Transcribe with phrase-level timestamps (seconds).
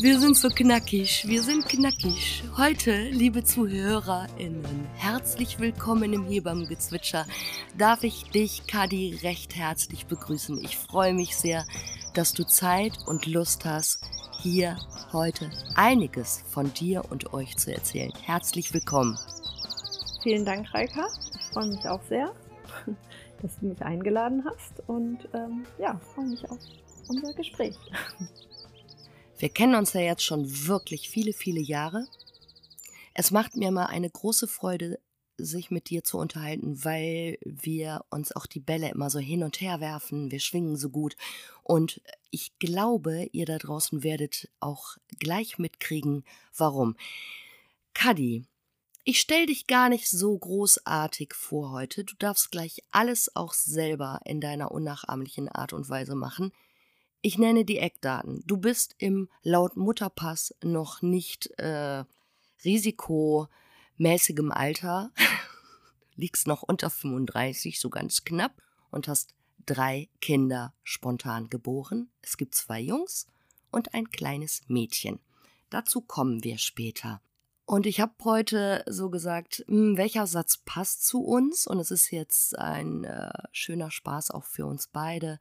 [0.00, 2.42] Wir sind so knackig, wir sind knackig.
[2.56, 7.26] Heute, liebe ZuhörerInnen, herzlich willkommen im Hebammengezwitscher.
[7.76, 10.58] Darf ich dich, Kadi, recht herzlich begrüßen.
[10.64, 11.64] Ich freue mich sehr,
[12.14, 14.10] dass du Zeit und Lust hast,
[14.42, 14.76] hier
[15.12, 18.12] heute einiges von dir und euch zu erzählen.
[18.24, 19.18] Herzlich willkommen.
[20.22, 21.06] Vielen Dank, Reika.
[21.38, 22.32] Ich freue mich auch sehr,
[23.42, 26.58] dass du mich eingeladen hast und ähm, ja, freue mich auf
[27.10, 27.76] unser Gespräch.
[29.38, 32.06] Wir kennen uns ja jetzt schon wirklich viele, viele Jahre.
[33.14, 34.98] Es macht mir mal eine große Freude,
[35.36, 39.60] sich mit dir zu unterhalten, weil wir uns auch die Bälle immer so hin und
[39.60, 40.30] her werfen.
[40.30, 41.16] Wir schwingen so gut.
[41.62, 46.24] Und ich glaube, ihr da draußen werdet auch gleich mitkriegen,
[46.56, 46.96] warum.
[47.94, 48.44] Kadi,
[49.04, 52.04] ich stell dich gar nicht so großartig vor heute.
[52.04, 56.52] Du darfst gleich alles auch selber in deiner unnachahmlichen Art und Weise machen.
[57.22, 58.42] Ich nenne die Eckdaten.
[58.46, 62.04] Du bist im laut Mutterpass noch nicht äh,
[62.64, 65.12] risikomäßigem Alter,
[66.16, 69.34] liegst noch unter 35, so ganz knapp, und hast
[69.66, 72.10] drei Kinder spontan geboren.
[72.22, 73.26] Es gibt zwei Jungs
[73.70, 75.20] und ein kleines Mädchen.
[75.68, 77.20] Dazu kommen wir später.
[77.66, 81.66] Und ich habe heute so gesagt, hm, welcher Satz passt zu uns?
[81.66, 85.38] Und es ist jetzt ein äh, schöner Spaß auch für uns beide.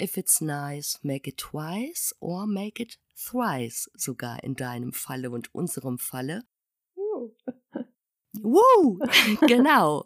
[0.00, 5.54] If it's nice, make it twice or make it thrice, sogar in deinem Falle und
[5.54, 6.44] unserem Falle.
[6.96, 7.30] Uh.
[8.40, 8.98] Woo,
[9.46, 10.04] genau.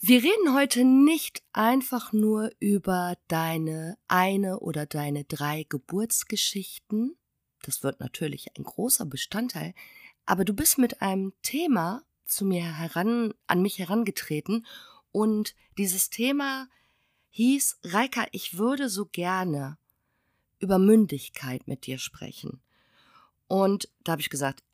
[0.00, 7.16] Wir reden heute nicht einfach nur über deine eine oder deine drei Geburtsgeschichten.
[7.62, 9.74] Das wird natürlich ein großer Bestandteil.
[10.26, 14.66] Aber du bist mit einem Thema zu mir heran, an mich herangetreten
[15.12, 16.68] und dieses Thema
[17.36, 19.76] hieß, Reika, ich würde so gerne
[20.58, 22.62] über Mündigkeit mit dir sprechen.
[23.46, 24.64] Und da habe ich gesagt,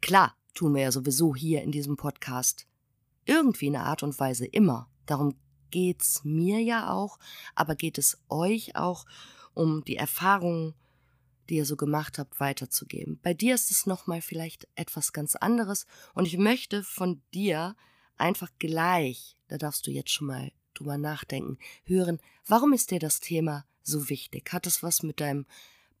[0.00, 2.68] klar, tun wir ja sowieso hier in diesem Podcast.
[3.24, 4.88] Irgendwie in einer Art und Weise immer.
[5.04, 5.34] Darum
[5.72, 7.18] geht's mir ja auch,
[7.56, 9.04] aber geht es euch auch
[9.52, 10.74] um die Erfahrungen,
[11.48, 13.18] die ihr so gemacht habt, weiterzugeben.
[13.20, 17.74] Bei dir ist es nochmal vielleicht etwas ganz anderes und ich möchte von dir
[18.16, 23.20] einfach gleich, da darfst du jetzt schon mal drüber nachdenken, hören, warum ist dir das
[23.20, 24.52] Thema so wichtig?
[24.52, 25.46] Hat es was mit deinem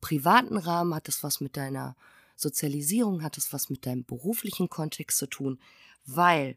[0.00, 1.96] privaten Rahmen, hat es was mit deiner
[2.36, 5.60] Sozialisierung, hat es was mit deinem beruflichen Kontext zu tun?
[6.04, 6.56] Weil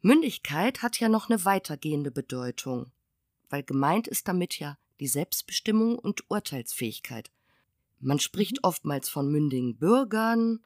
[0.00, 2.92] Mündigkeit hat ja noch eine weitergehende Bedeutung,
[3.48, 7.30] weil gemeint ist damit ja die Selbstbestimmung und Urteilsfähigkeit.
[8.00, 8.60] Man spricht mhm.
[8.62, 10.60] oftmals von mündigen Bürgern,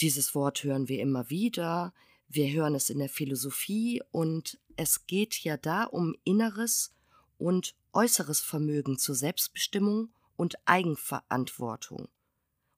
[0.00, 1.92] dieses Wort hören wir immer wieder,
[2.28, 6.92] wir hören es in der Philosophie und es geht ja da um inneres
[7.38, 12.08] und äußeres Vermögen zur Selbstbestimmung und Eigenverantwortung.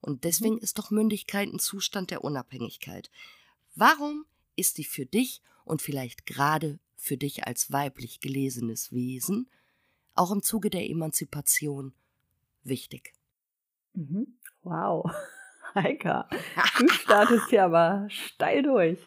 [0.01, 0.61] Und deswegen mhm.
[0.61, 3.11] ist doch Mündigkeit ein Zustand der Unabhängigkeit.
[3.75, 9.49] Warum ist die für dich und vielleicht gerade für dich als weiblich gelesenes Wesen
[10.15, 11.95] auch im Zuge der Emanzipation
[12.63, 13.15] wichtig?
[13.95, 14.39] Mhm.
[14.63, 15.11] Wow.
[15.75, 16.29] Heika,
[16.79, 18.99] du startest hier aber steil durch.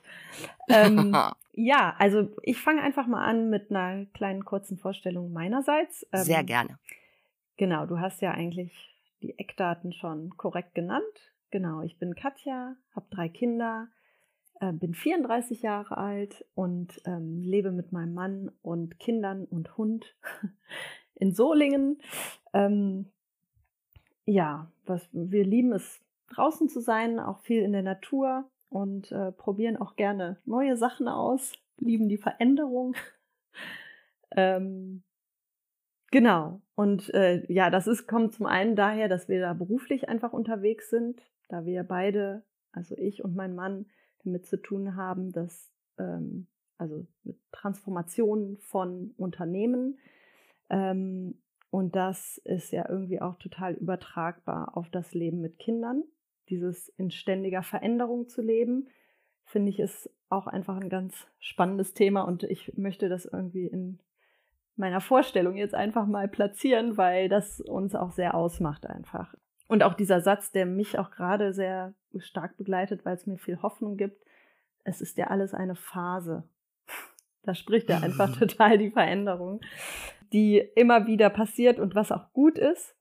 [0.68, 1.16] Ähm,
[1.58, 6.08] ja, also ich fange einfach mal an mit einer kleinen kurzen Vorstellung meinerseits.
[6.14, 6.78] Ähm, Sehr gerne.
[7.58, 11.34] Genau, du hast ja eigentlich die Eckdaten schon korrekt genannt.
[11.50, 13.88] Genau, ich bin Katja, habe drei Kinder,
[14.60, 20.16] äh, bin 34 Jahre alt und ähm, lebe mit meinem Mann und Kindern und Hund
[21.16, 21.98] in Solingen.
[22.54, 23.12] Ähm,
[24.26, 29.32] ja, was wir lieben es draußen zu sein, auch viel in der Natur und äh,
[29.32, 32.96] probieren auch gerne neue Sachen aus, lieben die Veränderung.
[34.32, 35.04] ähm,
[36.12, 36.62] genau.
[36.76, 40.90] Und äh, ja, das ist, kommt zum einen daher, dass wir da beruflich einfach unterwegs
[40.90, 43.86] sind, da wir beide, also ich und mein Mann,
[44.24, 49.98] damit zu tun haben, dass ähm, also mit Transformation von Unternehmen.
[50.70, 56.04] Ähm, und das ist ja irgendwie auch total übertragbar auf das Leben mit Kindern
[56.50, 58.88] dieses in ständiger Veränderung zu leben,
[59.44, 64.00] finde ich, ist auch einfach ein ganz spannendes Thema und ich möchte das irgendwie in
[64.76, 69.34] meiner Vorstellung jetzt einfach mal platzieren, weil das uns auch sehr ausmacht einfach.
[69.68, 73.62] Und auch dieser Satz, der mich auch gerade sehr stark begleitet, weil es mir viel
[73.62, 74.24] Hoffnung gibt,
[74.84, 76.44] es ist ja alles eine Phase.
[77.44, 79.62] Da spricht er einfach total die Veränderung,
[80.34, 82.94] die immer wieder passiert und was auch gut ist.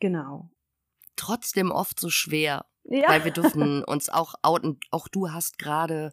[0.00, 0.50] Genau.
[1.14, 3.08] Trotzdem oft so schwer ja.
[3.08, 4.78] Weil wir dürfen uns auch outen.
[4.90, 6.12] Auch du hast gerade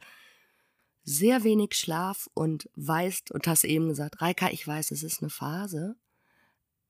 [1.04, 5.30] sehr wenig Schlaf und weißt und hast eben gesagt, Reika, ich weiß, es ist eine
[5.30, 5.96] Phase.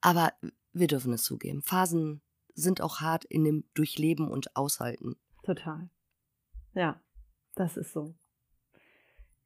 [0.02, 0.34] Aber
[0.74, 1.62] wir dürfen es zugeben.
[1.62, 2.22] Phasen
[2.54, 5.16] sind auch hart in dem Durchleben und Aushalten.
[5.44, 5.90] Total.
[6.74, 7.00] Ja,
[7.56, 8.14] das ist so.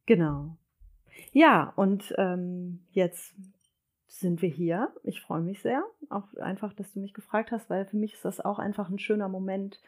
[0.05, 0.57] Genau.
[1.31, 3.33] Ja, und ähm, jetzt
[4.07, 4.93] sind wir hier.
[5.03, 5.83] Ich freue mich sehr.
[6.09, 8.99] Auch einfach, dass du mich gefragt hast, weil für mich ist das auch einfach ein
[8.99, 9.79] schöner Moment,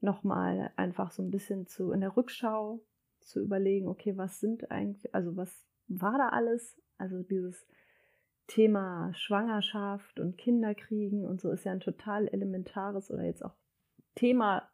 [0.00, 2.80] nochmal einfach so ein bisschen zu in der Rückschau
[3.20, 6.80] zu überlegen, okay, was sind eigentlich, also was war da alles?
[6.98, 7.66] Also dieses
[8.46, 13.54] Thema Schwangerschaft und Kinderkriegen und so ist ja ein total elementares oder jetzt auch
[14.14, 14.68] Thema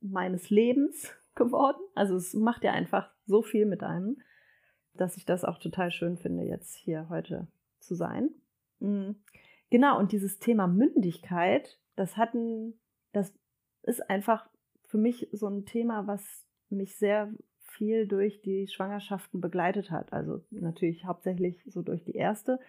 [0.00, 1.80] meines Lebens geworden.
[1.94, 4.20] Also es macht ja einfach so viel mit einem,
[4.94, 7.48] dass ich das auch total schön finde, jetzt hier heute
[7.78, 8.30] zu sein.
[8.80, 9.22] Mhm.
[9.70, 12.80] Genau, und dieses Thema Mündigkeit, das hatten,
[13.12, 13.32] das
[13.82, 14.48] ist einfach
[14.86, 17.32] für mich so ein Thema, was mich sehr
[17.80, 20.12] viel durch die Schwangerschaften begleitet hat.
[20.12, 22.60] Also natürlich hauptsächlich so durch die erste,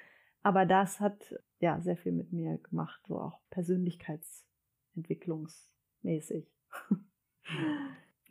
[0.44, 6.48] aber das hat ja sehr viel mit mir gemacht, so auch persönlichkeitsentwicklungsmäßig.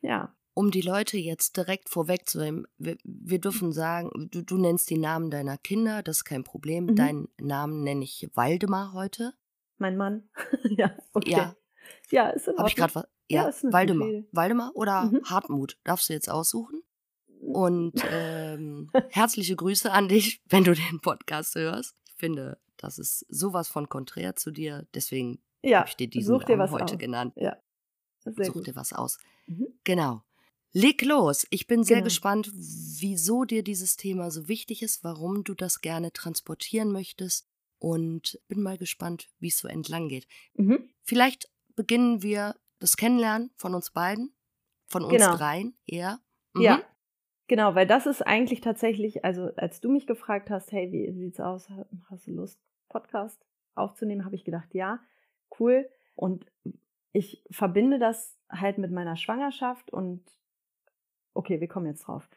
[0.03, 0.35] ja.
[0.55, 5.31] Um die Leute jetzt direkt vorwegzunehmen, wir, wir dürfen sagen, du, du, nennst die Namen
[5.31, 6.87] deiner Kinder, das ist kein Problem.
[6.87, 6.97] Mhm.
[6.97, 9.35] Deinen Namen nenne ich Waldemar heute.
[9.79, 10.29] Mein Mann.
[10.65, 11.31] ja, okay.
[11.31, 11.55] Ja,
[12.11, 13.09] ja ist in Habe ich gerade was?
[13.29, 14.09] Ja, ja Waldemar.
[14.33, 15.23] Waldemar oder mhm.
[15.25, 16.83] Hartmut, darfst du jetzt aussuchen.
[17.41, 21.95] Und ähm, herzliche Grüße an dich, wenn du den Podcast hörst.
[22.07, 24.87] Ich finde, das ist sowas von konträr zu dir.
[24.95, 26.99] Deswegen ja, habe ich dir diesen Namen heute aus.
[26.99, 27.33] genannt.
[27.37, 27.57] Ja.
[28.25, 28.67] Sehr Such gut.
[28.67, 29.19] dir was aus.
[29.47, 29.69] Mhm.
[29.85, 30.23] Genau.
[30.73, 31.47] Leg los.
[31.51, 32.05] Ich bin sehr genau.
[32.05, 37.49] gespannt, wieso dir dieses Thema so wichtig ist, warum du das gerne transportieren möchtest
[37.79, 40.29] und bin mal gespannt, wie es so entlang geht.
[40.55, 40.91] Mhm.
[41.03, 44.33] Vielleicht beginnen wir das Kennenlernen von uns beiden,
[44.87, 45.37] von uns genau.
[45.37, 46.21] dreien eher.
[46.55, 46.63] Mhm.
[46.63, 46.83] Ja,
[47.47, 51.41] genau, weil das ist eigentlich tatsächlich, also als du mich gefragt hast, hey, wie sieht's
[51.41, 51.69] aus,
[52.11, 53.45] hast du Lust, Podcast
[53.75, 55.01] aufzunehmen, habe ich gedacht, ja,
[55.59, 55.89] cool.
[56.17, 56.47] Und
[57.13, 60.23] ich verbinde das halt mit meiner Schwangerschaft und
[61.35, 62.29] okay, wir kommen jetzt drauf.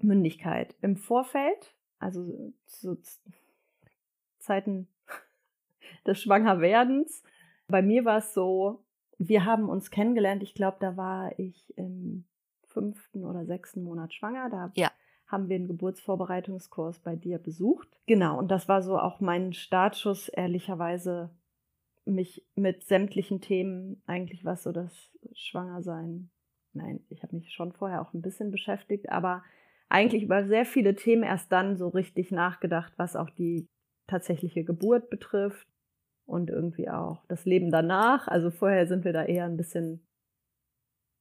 [0.00, 0.76] Mündigkeit.
[0.80, 3.00] Im Vorfeld, also zu
[4.38, 4.88] Zeiten
[6.06, 7.22] des Schwangerwerdens,
[7.68, 8.84] bei mir war es so,
[9.18, 12.24] wir haben uns kennengelernt, ich glaube, da war ich im
[12.66, 14.50] fünften oder sechsten Monat schwanger.
[14.50, 14.90] Da ja.
[15.26, 17.88] haben wir einen Geburtsvorbereitungskurs bei dir besucht.
[18.06, 21.30] Genau, und das war so auch mein Startschuss, ehrlicherweise,
[22.04, 26.30] mich mit sämtlichen Themen, eigentlich was so das Schwangersein
[26.78, 29.44] nein, ich habe mich schon vorher auch ein bisschen beschäftigt, aber
[29.88, 33.68] eigentlich über sehr viele Themen erst dann so richtig nachgedacht, was auch die
[34.06, 35.68] tatsächliche Geburt betrifft
[36.28, 38.28] und irgendwie auch das Leben danach.
[38.28, 40.06] Also vorher sind wir da eher ein bisschen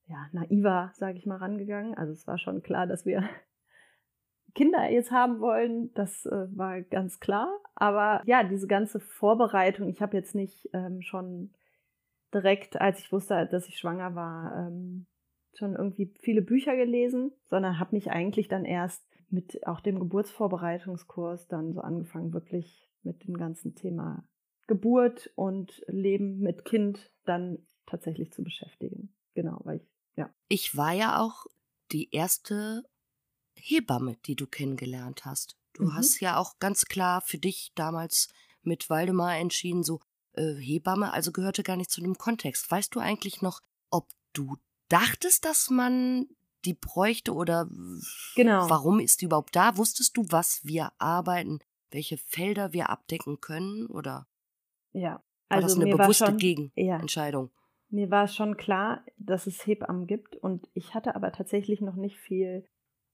[0.05, 1.95] ja, naiver, sage ich mal, rangegangen.
[1.95, 3.23] Also es war schon klar, dass wir
[4.53, 7.47] Kinder jetzt haben wollen, das äh, war ganz klar.
[7.75, 11.53] Aber ja, diese ganze Vorbereitung, ich habe jetzt nicht ähm, schon
[12.33, 15.05] direkt, als ich wusste, dass ich schwanger war, ähm,
[15.53, 21.47] schon irgendwie viele Bücher gelesen, sondern habe mich eigentlich dann erst mit auch dem Geburtsvorbereitungskurs
[21.47, 24.25] dann so angefangen, wirklich mit dem ganzen Thema
[24.67, 29.13] Geburt und Leben mit Kind dann tatsächlich zu beschäftigen.
[29.33, 30.29] Genau, weil ich, ja.
[30.49, 31.45] Ich war ja auch
[31.91, 32.83] die erste
[33.55, 35.57] Hebamme, die du kennengelernt hast.
[35.73, 35.95] Du mhm.
[35.95, 38.29] hast ja auch ganz klar für dich damals
[38.61, 40.01] mit Waldemar entschieden, so
[40.33, 42.69] äh, Hebamme, also gehörte gar nicht zu dem Kontext.
[42.69, 44.57] Weißt du eigentlich noch, ob du
[44.89, 46.27] dachtest, dass man
[46.65, 47.69] die bräuchte oder
[48.35, 48.69] genau.
[48.69, 49.77] warum ist die überhaupt da?
[49.77, 51.59] Wusstest du, was wir arbeiten,
[51.91, 54.27] welche Felder wir abdecken können oder?
[54.97, 57.45] Ja, also war das eine bewusste Gegenentscheidung?
[57.45, 57.51] Ja.
[57.89, 62.17] Mir war schon klar, dass es Hebammen gibt und ich hatte aber tatsächlich noch nicht
[62.17, 62.67] viel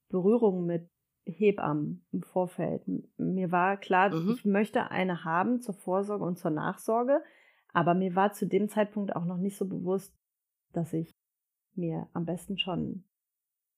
[0.10, 0.90] Berührung mit
[1.25, 2.84] Hebammen im Vorfeld.
[3.18, 4.32] Mir war klar, mhm.
[4.32, 7.22] ich möchte eine haben zur Vorsorge und zur Nachsorge,
[7.72, 10.16] aber mir war zu dem Zeitpunkt auch noch nicht so bewusst,
[10.72, 11.13] dass ich
[11.75, 13.06] mir am besten schon,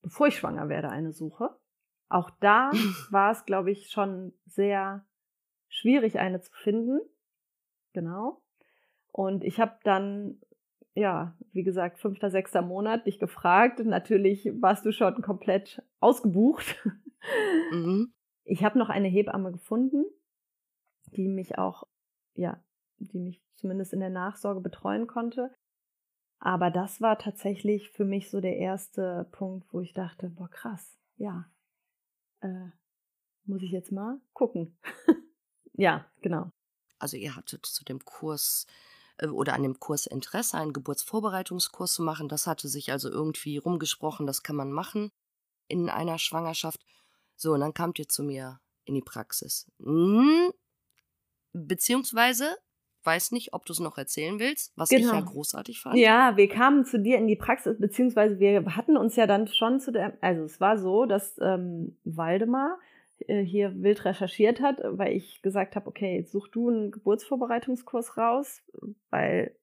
[0.01, 1.49] bevor ich schwanger werde, eine suche.
[2.09, 2.71] Auch da
[3.11, 5.05] war es, glaube ich, schon sehr
[5.67, 6.99] schwierig, eine zu finden.
[7.95, 8.41] Genau.
[9.13, 10.41] Und ich habe dann,
[10.95, 13.79] ja, wie gesagt, fünfter, sechster Monat dich gefragt.
[13.79, 16.77] Natürlich warst du schon komplett ausgebucht.
[17.71, 18.13] Mhm.
[18.43, 20.05] Ich habe noch eine Hebamme gefunden,
[21.15, 21.87] die mich auch,
[22.35, 22.63] ja,
[22.99, 25.49] die mich zumindest in der Nachsorge betreuen konnte.
[26.37, 30.99] Aber das war tatsächlich für mich so der erste Punkt, wo ich dachte, boah, krass,
[31.17, 31.49] ja,
[32.41, 32.69] äh,
[33.45, 34.77] muss ich jetzt mal gucken.
[35.73, 36.51] ja, genau.
[36.99, 38.67] Also ihr hattet zu dem Kurs
[39.17, 42.29] äh, oder an dem Kurs Interesse, einen Geburtsvorbereitungskurs zu machen.
[42.29, 45.11] Das hatte sich also irgendwie rumgesprochen, das kann man machen
[45.67, 46.85] in einer Schwangerschaft.
[47.35, 49.69] So, und dann kamt ihr zu mir in die Praxis.
[49.79, 50.51] Hm,
[51.53, 52.55] beziehungsweise
[53.05, 55.01] weiß nicht, ob du es noch erzählen willst, was genau.
[55.01, 55.31] ich ja genau.
[55.31, 55.95] großartig fand.
[55.97, 59.79] Ja, wir kamen zu dir in die Praxis, beziehungsweise wir hatten uns ja dann schon
[59.79, 62.79] zu der, also es war so, dass ähm, Waldemar
[63.27, 68.61] hier wild recherchiert hat, weil ich gesagt habe, okay, jetzt such du einen Geburtsvorbereitungskurs raus,
[69.09, 69.55] weil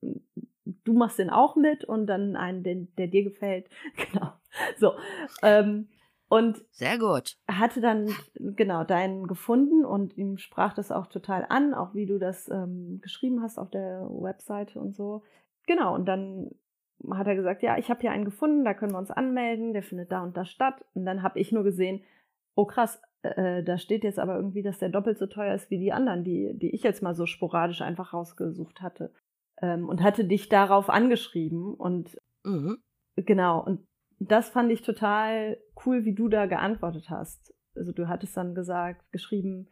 [0.00, 3.68] du machst den auch mit und dann einen, den, der dir gefällt.
[4.12, 4.32] Genau.
[4.78, 4.94] So.
[5.42, 5.88] Ähm,
[6.28, 7.36] und sehr gut.
[7.48, 12.18] Hatte dann genau deinen gefunden und ihm sprach das auch total an, auch wie du
[12.18, 15.24] das ähm, geschrieben hast auf der Webseite und so.
[15.66, 16.50] Genau, und dann
[17.10, 19.82] hat er gesagt, ja, ich habe hier einen gefunden, da können wir uns anmelden, der
[19.82, 20.84] findet da und da statt.
[20.94, 22.02] Und dann habe ich nur gesehen,
[22.60, 25.78] oh krass, äh, da steht jetzt aber irgendwie, dass der doppelt so teuer ist wie
[25.78, 29.12] die anderen, die, die ich jetzt mal so sporadisch einfach rausgesucht hatte.
[29.62, 32.78] Ähm, und hatte dich darauf angeschrieben und mhm.
[33.16, 33.86] genau, und
[34.18, 37.54] das fand ich total cool, wie du da geantwortet hast.
[37.74, 39.68] Also du hattest dann gesagt, geschrieben,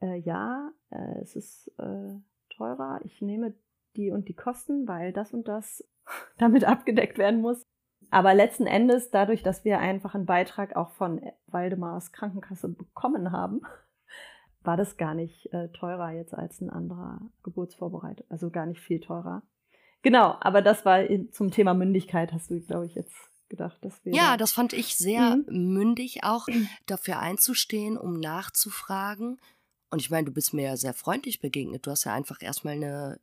[0.00, 2.18] äh, ja, äh, es ist äh,
[2.50, 3.54] teurer, ich nehme
[3.96, 5.84] die und die Kosten, weil das und das
[6.38, 7.62] damit abgedeckt werden muss.
[8.10, 13.62] Aber letzten Endes, dadurch, dass wir einfach einen Beitrag auch von Waldemars Krankenkasse bekommen haben,
[14.62, 18.24] war das gar nicht äh, teurer jetzt als ein anderer Geburtsvorbereiter.
[18.28, 19.42] Also gar nicht viel teurer.
[20.02, 21.00] Genau, aber das war
[21.32, 23.14] zum Thema Mündigkeit, hast du, glaube ich, jetzt
[23.48, 23.78] gedacht.
[23.82, 25.74] Dass wir ja, das fand ich sehr mhm.
[25.74, 26.48] mündig, auch
[26.86, 29.40] dafür einzustehen, um nachzufragen.
[29.90, 31.86] Und ich meine, du bist mir ja sehr freundlich begegnet.
[31.86, 33.20] Du hast ja einfach erstmal eine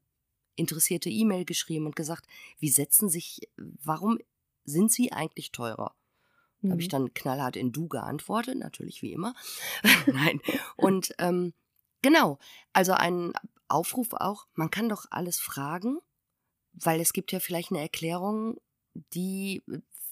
[0.56, 2.28] interessierte E-Mail geschrieben und gesagt,
[2.60, 4.20] wie setzen sich, warum
[4.66, 5.96] sind sie eigentlich teurer?
[6.62, 6.72] Mhm.
[6.72, 9.36] Habe ich dann knallhart in Du geantwortet, natürlich wie immer.
[10.08, 10.42] Nein.
[10.76, 11.54] Und ähm,
[12.02, 12.40] genau,
[12.72, 13.34] also ein
[13.68, 16.00] Aufruf auch, man kann doch alles fragen,
[16.74, 18.60] weil es gibt ja vielleicht eine Erklärung,
[19.14, 19.64] die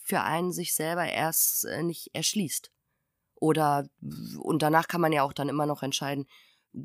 [0.04, 2.72] für einen sich selber erst äh, nicht erschließt.
[3.36, 3.90] Oder,
[4.40, 6.28] und danach kann man ja auch dann immer noch entscheiden,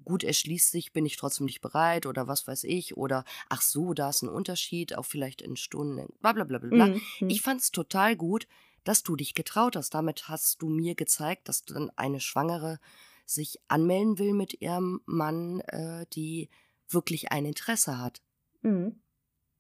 [0.05, 3.95] gut erschließt sich, bin ich trotzdem nicht bereit oder was weiß ich oder ach so,
[3.95, 6.87] da ist ein Unterschied, auch vielleicht in Stunden, bla bla bla bla.
[6.87, 7.01] Mhm.
[7.29, 8.47] Ich fand es total gut,
[8.85, 9.95] dass du dich getraut hast.
[9.95, 12.79] Damit hast du mir gezeigt, dass dann eine Schwangere
[13.25, 16.49] sich anmelden will mit ihrem Mann, äh, die
[16.89, 18.23] wirklich ein Interesse hat.
[18.63, 19.01] Mhm.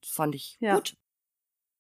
[0.04, 0.76] Fand ich ja.
[0.76, 0.96] gut.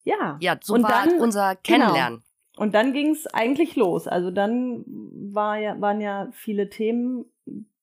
[0.02, 0.38] Ja.
[0.40, 1.62] Ja, so und war dann, unser genau.
[1.62, 2.18] Kennenlernen.
[2.18, 2.62] Genau.
[2.64, 4.08] Und dann ging es eigentlich los.
[4.08, 7.26] Also dann war ja, waren ja viele Themen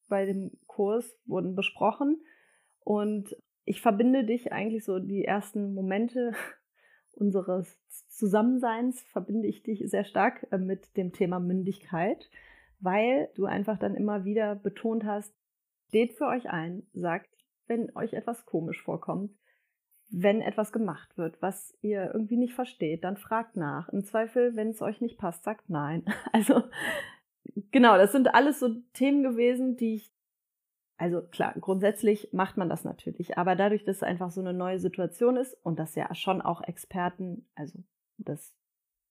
[0.08, 2.22] bei dem Kurs, wurden besprochen.
[2.80, 6.34] Und ich verbinde dich eigentlich so die ersten Momente
[7.14, 7.78] unseres
[8.10, 12.30] Zusammenseins verbinde ich dich sehr stark äh, mit dem Thema Mündigkeit,
[12.80, 15.34] weil du einfach dann immer wieder betont hast,
[15.88, 17.30] steht für euch ein, sagt,
[17.68, 19.32] wenn euch etwas komisch vorkommt,
[20.10, 23.90] wenn etwas gemacht wird, was ihr irgendwie nicht versteht, dann fragt nach.
[23.90, 26.04] Im Zweifel, wenn es euch nicht passt, sagt nein.
[26.34, 26.64] Also
[27.72, 30.14] genau, das sind alles so Themen gewesen, die ich
[30.98, 34.80] also klar, grundsätzlich macht man das natürlich, aber dadurch, dass es einfach so eine neue
[34.80, 37.80] Situation ist und dass ja schon auch Experten, also
[38.18, 38.56] das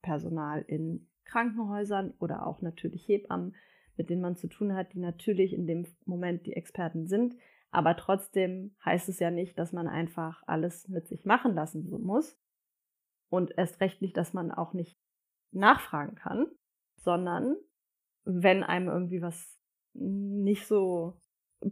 [0.00, 3.54] Personal in Krankenhäusern oder auch natürlich Hebammen,
[3.96, 7.36] mit denen man zu tun hat, die natürlich in dem Moment die Experten sind,
[7.70, 12.38] aber trotzdem heißt es ja nicht, dass man einfach alles mit sich machen lassen muss
[13.28, 14.98] und erst recht nicht, dass man auch nicht
[15.50, 16.46] nachfragen kann,
[16.96, 17.56] sondern
[18.24, 19.58] wenn einem irgendwie was
[19.94, 21.14] nicht so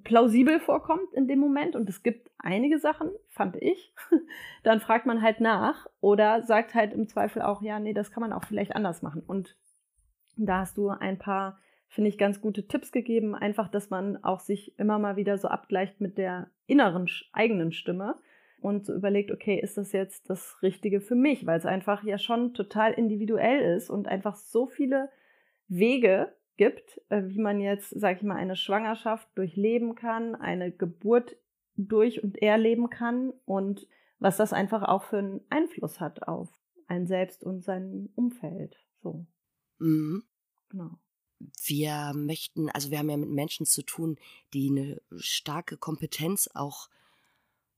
[0.04, 3.92] plausibel vorkommt in dem Moment und es gibt einige Sachen, fand ich,
[4.62, 8.20] dann fragt man halt nach oder sagt halt im Zweifel auch, ja, nee, das kann
[8.20, 9.22] man auch vielleicht anders machen.
[9.26, 9.56] Und
[10.36, 14.40] da hast du ein paar, finde ich, ganz gute Tipps gegeben, einfach, dass man auch
[14.40, 18.14] sich immer mal wieder so abgleicht mit der inneren eigenen Stimme
[18.60, 22.18] und so überlegt, okay, ist das jetzt das Richtige für mich, weil es einfach ja
[22.18, 25.10] schon total individuell ist und einfach so viele
[25.68, 31.36] Wege gibt, äh, wie man jetzt, sag ich mal, eine Schwangerschaft durchleben kann, eine Geburt
[31.76, 33.86] durch und erleben kann und
[34.18, 36.48] was das einfach auch für einen Einfluss hat auf
[36.86, 38.76] ein selbst und sein Umfeld.
[39.02, 39.26] So.
[39.78, 40.24] Mhm.
[40.68, 40.98] Genau.
[41.64, 44.18] Wir möchten, also wir haben ja mit Menschen zu tun,
[44.52, 46.90] die eine starke Kompetenz auch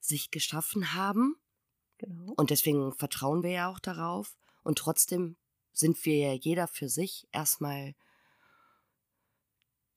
[0.00, 1.36] sich geschaffen haben.
[1.98, 2.32] Genau.
[2.36, 4.36] Und deswegen vertrauen wir ja auch darauf.
[4.64, 5.36] Und trotzdem
[5.72, 7.94] sind wir ja jeder für sich erstmal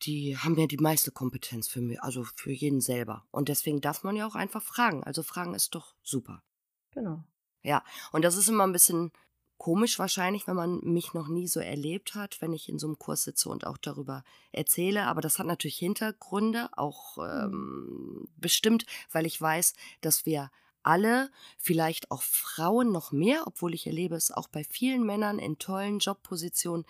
[0.03, 3.25] die haben ja die meiste Kompetenz für mich, also für jeden selber.
[3.31, 5.03] Und deswegen darf man ja auch einfach fragen.
[5.03, 6.43] Also fragen ist doch super.
[6.91, 7.23] Genau.
[7.63, 9.11] Ja, und das ist immer ein bisschen
[9.57, 12.99] komisch wahrscheinlich, wenn man mich noch nie so erlebt hat, wenn ich in so einem
[12.99, 15.07] Kurs sitze und auch darüber erzähle.
[15.07, 17.23] Aber das hat natürlich Hintergründe, auch mhm.
[17.23, 20.51] ähm, bestimmt, weil ich weiß, dass wir
[20.83, 25.57] alle, vielleicht auch Frauen noch mehr, obwohl ich erlebe es auch bei vielen Männern in
[25.57, 26.85] tollen Jobpositionen,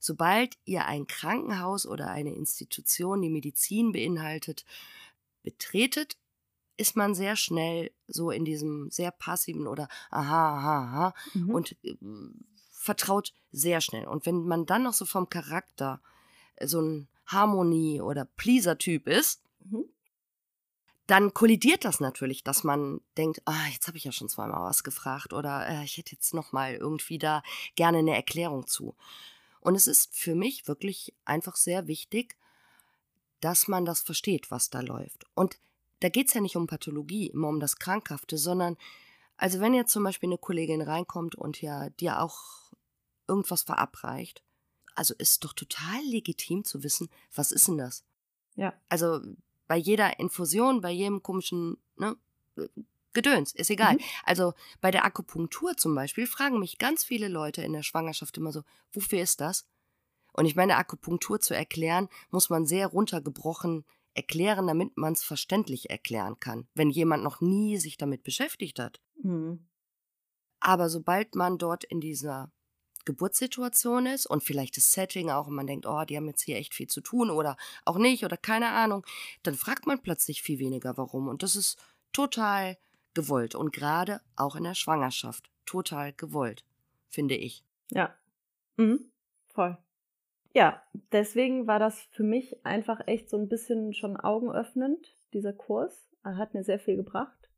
[0.00, 4.64] Sobald ihr ein Krankenhaus oder eine Institution, die Medizin beinhaltet,
[5.42, 6.16] betretet,
[6.78, 11.50] ist man sehr schnell so in diesem sehr passiven oder aha, aha, aha mhm.
[11.50, 11.94] und äh,
[12.70, 14.06] vertraut sehr schnell.
[14.06, 16.00] Und wenn man dann noch so vom Charakter
[16.62, 19.84] so ein Harmonie- oder Pleaser-Typ ist, mhm.
[21.06, 24.82] dann kollidiert das natürlich, dass man denkt, ah, jetzt habe ich ja schon zweimal was
[24.82, 27.42] gefragt oder äh, ich hätte jetzt noch mal irgendwie da
[27.76, 28.96] gerne eine Erklärung zu.
[29.60, 32.36] Und es ist für mich wirklich einfach sehr wichtig,
[33.40, 35.24] dass man das versteht, was da läuft.
[35.34, 35.58] Und
[36.00, 38.76] da geht es ja nicht um Pathologie, immer um das Krankhafte, sondern
[39.36, 42.72] also wenn jetzt zum Beispiel eine Kollegin reinkommt und ja dir auch
[43.26, 44.42] irgendwas verabreicht,
[44.94, 48.04] also ist doch total legitim zu wissen, was ist denn das?
[48.56, 48.74] Ja.
[48.90, 49.20] Also
[49.66, 52.16] bei jeder Infusion, bei jedem komischen ne,
[53.12, 53.94] Gedöns, ist egal.
[53.94, 54.00] Mhm.
[54.24, 58.52] Also bei der Akupunktur zum Beispiel fragen mich ganz viele Leute in der Schwangerschaft immer
[58.52, 58.62] so,
[58.92, 59.66] wofür ist das?
[60.32, 65.90] Und ich meine, Akupunktur zu erklären, muss man sehr runtergebrochen erklären, damit man es verständlich
[65.90, 69.00] erklären kann, wenn jemand noch nie sich damit beschäftigt hat.
[69.22, 69.68] Mhm.
[70.60, 72.52] Aber sobald man dort in dieser
[73.06, 76.56] Geburtssituation ist und vielleicht das Setting auch und man denkt, oh, die haben jetzt hier
[76.56, 79.06] echt viel zu tun oder auch nicht oder keine Ahnung,
[79.42, 81.28] dann fragt man plötzlich viel weniger warum.
[81.28, 81.78] Und das ist
[82.12, 82.76] total
[83.14, 86.64] gewollt und gerade auch in der Schwangerschaft total gewollt,
[87.08, 87.64] finde ich.
[87.90, 88.14] Ja,
[88.76, 89.10] mhm.
[89.48, 89.76] voll.
[90.52, 96.04] Ja, deswegen war das für mich einfach echt so ein bisschen schon augenöffnend, dieser Kurs.
[96.24, 97.48] Er hat mir sehr viel gebracht.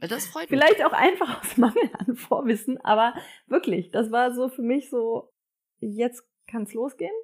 [0.00, 0.58] Das freut mich.
[0.58, 3.14] Vielleicht auch einfach aus Mangel an Vorwissen, aber
[3.46, 5.32] wirklich, das war so für mich so,
[5.80, 7.14] jetzt kann es losgehen.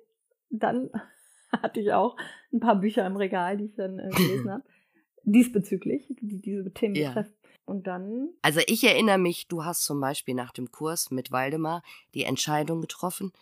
[0.50, 0.90] Dann
[1.62, 2.16] hatte ich auch
[2.52, 4.64] ein paar Bücher im Regal, die ich dann äh, gelesen habe,
[5.32, 7.08] diesbezüglich, die diese Themen ja.
[7.08, 7.34] betreffen.
[7.66, 8.30] Und dann.
[8.42, 11.82] Also ich erinnere mich, du hast zum Beispiel nach dem Kurs mit Waldemar
[12.14, 13.32] die Entscheidung getroffen,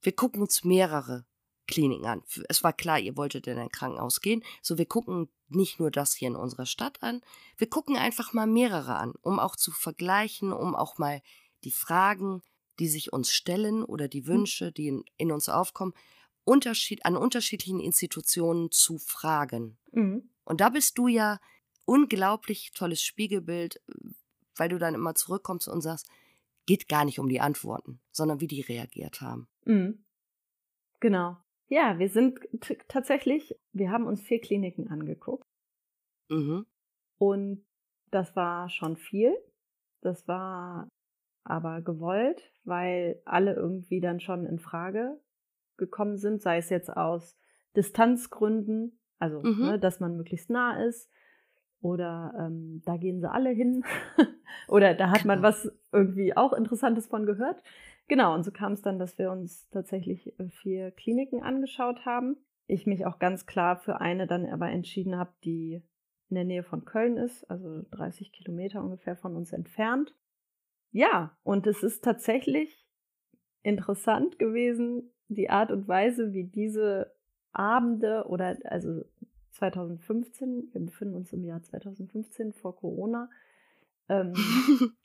[0.00, 1.26] wir gucken uns mehrere
[1.66, 2.22] Kliniken an.
[2.48, 4.42] Es war klar, ihr wolltet in ein Krankenhaus gehen.
[4.62, 7.20] So, wir gucken nicht nur das hier in unserer Stadt an,
[7.56, 11.20] wir gucken einfach mal mehrere an, um auch zu vergleichen, um auch mal
[11.64, 12.42] die Fragen,
[12.78, 14.28] die sich uns stellen oder die hm.
[14.28, 15.94] Wünsche, die in, in uns aufkommen,
[16.44, 19.76] Unterschied, an unterschiedlichen Institutionen zu fragen.
[19.92, 20.30] Mhm.
[20.48, 21.38] Und da bist du ja
[21.84, 23.82] unglaublich tolles Spiegelbild,
[24.56, 26.08] weil du dann immer zurückkommst und sagst,
[26.64, 29.46] geht gar nicht um die Antworten, sondern wie die reagiert haben.
[29.64, 30.04] Mhm.
[31.00, 31.36] Genau.
[31.68, 32.40] Ja, wir sind
[32.88, 35.46] tatsächlich, wir haben uns vier Kliniken angeguckt.
[36.30, 36.64] Mhm.
[37.18, 37.66] Und
[38.10, 39.36] das war schon viel.
[40.00, 40.88] Das war
[41.44, 45.20] aber gewollt, weil alle irgendwie dann schon in Frage
[45.76, 47.36] gekommen sind, sei es jetzt aus
[47.76, 49.62] Distanzgründen, also mhm.
[49.62, 51.10] ne, dass man möglichst nah ist,
[51.80, 53.84] oder ähm, da gehen sie alle hin,
[54.68, 55.48] oder da hat man genau.
[55.48, 57.62] was irgendwie auch Interessantes von gehört.
[58.08, 62.36] Genau, und so kam es dann, dass wir uns tatsächlich äh, vier Kliniken angeschaut haben.
[62.66, 65.82] Ich mich auch ganz klar für eine dann aber entschieden habe, die
[66.30, 70.14] in der Nähe von Köln ist, also 30 Kilometer ungefähr von uns entfernt.
[70.90, 72.86] Ja, und es ist tatsächlich
[73.62, 77.14] interessant gewesen, die Art und Weise, wie diese
[77.58, 79.04] Abende oder also
[79.52, 83.28] 2015, wir befinden uns im Jahr 2015 vor Corona,
[84.08, 84.34] ähm,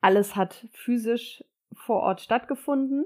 [0.00, 3.04] alles hat physisch vor Ort stattgefunden.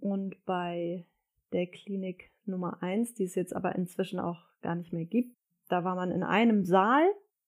[0.00, 1.04] Und bei
[1.52, 5.36] der Klinik Nummer eins, die es jetzt aber inzwischen auch gar nicht mehr gibt,
[5.68, 7.04] da war man in einem Saal.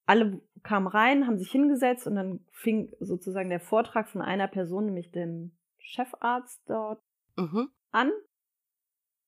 [0.07, 4.87] Alle kamen rein, haben sich hingesetzt und dann fing sozusagen der Vortrag von einer Person,
[4.87, 7.01] nämlich dem Chefarzt dort,
[7.37, 7.69] mhm.
[7.93, 8.11] an.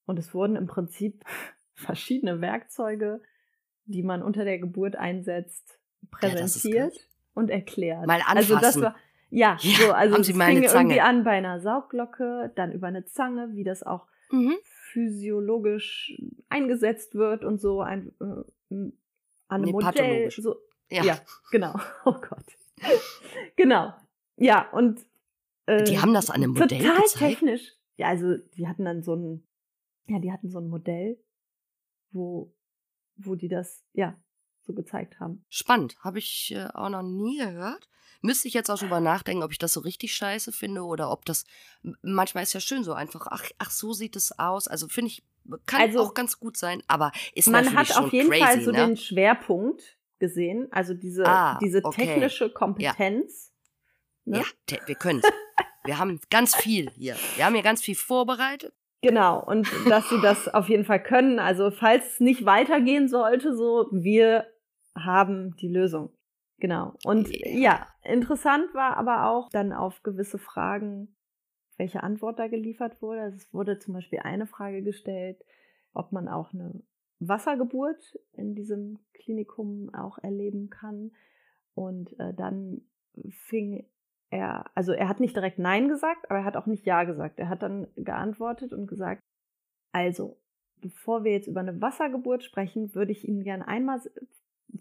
[0.07, 1.25] Und es wurden im Prinzip
[1.75, 3.21] verschiedene Werkzeuge,
[3.85, 5.79] die man unter der Geburt einsetzt,
[6.11, 7.03] präsentiert ja,
[7.35, 8.07] und erklärt.
[8.07, 8.37] Mal anfassen.
[8.37, 8.97] Also das war
[9.31, 13.55] ja, ja so, also es fing irgendwie an bei einer Saugglocke, dann über eine Zange,
[13.55, 14.55] wie das auch mhm.
[14.93, 16.15] physiologisch
[16.51, 18.83] eingesetzt wird und so ein äh,
[19.53, 20.31] an einem nee, Modell.
[20.31, 20.57] So,
[20.91, 21.05] ja.
[21.05, 21.19] ja,
[21.51, 21.75] genau.
[22.05, 22.45] Oh Gott.
[23.57, 23.95] genau.
[24.37, 25.01] Ja, und
[25.67, 27.19] äh, die haben das an einem Modell total gezeigt?
[27.19, 27.73] technisch.
[27.97, 29.47] Ja, also die hatten dann so ein,
[30.07, 31.19] ja, die hatten so ein Modell,
[32.11, 32.55] wo,
[33.17, 34.19] wo die das, ja,
[34.61, 35.45] so gezeigt haben.
[35.49, 37.89] Spannend, habe ich äh, auch noch nie gehört.
[38.21, 41.25] Müsste ich jetzt auch drüber nachdenken, ob ich das so richtig scheiße finde oder ob
[41.25, 41.45] das
[42.03, 44.69] manchmal ist ja schön so einfach, ach, ach so sieht es aus.
[44.69, 45.25] Also finde ich,
[45.67, 48.71] kann also, auch ganz gut sein, aber ist Man hat auf jeden crazy, Fall so
[48.71, 48.87] ne?
[48.87, 52.55] den Schwerpunkt gesehen, also diese, ah, diese technische okay.
[52.55, 53.53] Kompetenz.
[54.25, 54.45] Ja, ne?
[54.71, 55.23] ja wir können
[55.85, 57.17] Wir haben ganz viel hier.
[57.37, 58.73] Wir haben hier ganz viel vorbereitet.
[59.03, 61.41] Genau, und dass sie das auf jeden Fall können.
[61.41, 64.47] Also falls es nicht weitergehen sollte, so, wir
[64.95, 66.11] haben die Lösung.
[66.59, 66.95] Genau.
[67.05, 67.59] Und yeah.
[67.59, 71.17] ja, interessant war aber auch dann auf gewisse Fragen,
[71.77, 73.23] welche Antwort da geliefert wurde.
[73.23, 75.45] Also es wurde zum Beispiel eine Frage gestellt,
[75.93, 76.81] ob man auch eine
[77.19, 81.11] Wassergeburt in diesem Klinikum auch erleben kann.
[81.75, 82.83] Und äh, dann
[83.49, 83.85] fing
[84.33, 87.39] er, also er hat nicht direkt Nein gesagt, aber er hat auch nicht Ja gesagt.
[87.39, 89.21] Er hat dann geantwortet und gesagt,
[89.93, 90.41] also,
[90.81, 94.01] bevor wir jetzt über eine Wassergeburt sprechen, würde ich Ihnen gerne einmal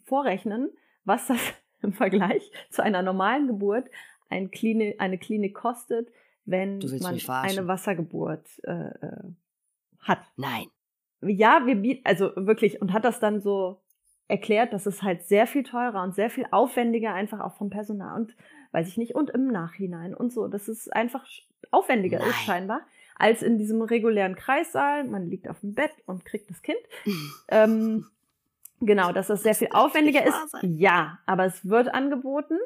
[0.06, 0.70] vorrechnen,
[1.04, 1.40] was das
[1.82, 3.90] im Vergleich zu einer normalen Geburt
[4.30, 6.10] ein Klinik, eine Klinik kostet,
[6.46, 9.34] wenn man eine Wassergeburt äh, äh,
[10.00, 10.20] hat.
[10.38, 10.68] Nein.
[11.22, 13.82] Ja, wir bieten, also wirklich, und hat das dann so
[14.30, 18.16] erklärt, dass es halt sehr viel teurer und sehr viel aufwendiger einfach auch vom Personal
[18.16, 18.36] und
[18.72, 21.26] weiß ich nicht, und im Nachhinein und so, dass es einfach
[21.72, 22.30] aufwendiger Nein.
[22.30, 22.82] ist scheinbar
[23.16, 25.04] als in diesem regulären Kreissaal.
[25.04, 26.80] Man liegt auf dem Bett und kriegt das Kind.
[27.50, 28.08] ähm,
[28.80, 30.58] genau, dass das sehr viel aufwendiger ist.
[30.64, 32.58] Ja, aber es wird angeboten.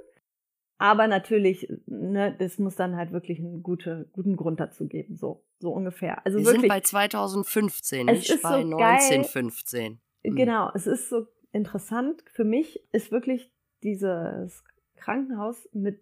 [0.77, 5.45] Aber natürlich, ne, das muss dann halt wirklich einen gute, guten Grund dazu geben, so,
[5.59, 6.25] so ungefähr.
[6.25, 9.99] Also Wir wirklich, sind bei 2015, nicht bei so 1915.
[10.23, 10.35] Hm.
[10.35, 12.23] Genau, es ist so interessant.
[12.33, 13.51] Für mich ist wirklich
[13.83, 14.65] dieses
[14.95, 16.01] Krankenhaus mit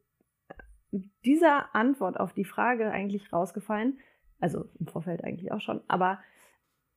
[1.25, 3.99] dieser Antwort auf die Frage eigentlich rausgefallen.
[4.39, 6.19] Also im Vorfeld eigentlich auch schon, aber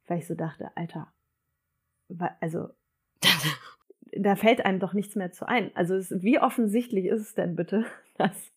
[0.07, 1.13] weil ich so dachte, Alter,
[2.41, 2.69] also
[4.17, 5.75] da fällt einem doch nichts mehr zu ein.
[5.75, 7.85] Also es, wie offensichtlich ist es denn bitte,
[8.19, 8.53] dass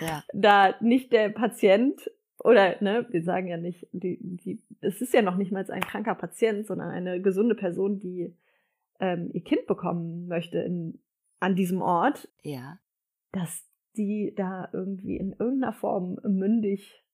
[0.00, 0.24] ja.
[0.32, 2.10] da nicht der Patient
[2.42, 5.82] oder ne, wir sagen ja nicht, die, die, es ist ja noch nicht mal ein
[5.82, 8.34] kranker Patient, sondern eine gesunde Person, die
[8.98, 10.98] ähm, ihr Kind bekommen möchte in,
[11.42, 12.78] an diesem Ort, ja.
[13.32, 13.64] dass
[13.96, 17.04] die da irgendwie in irgendeiner Form mündig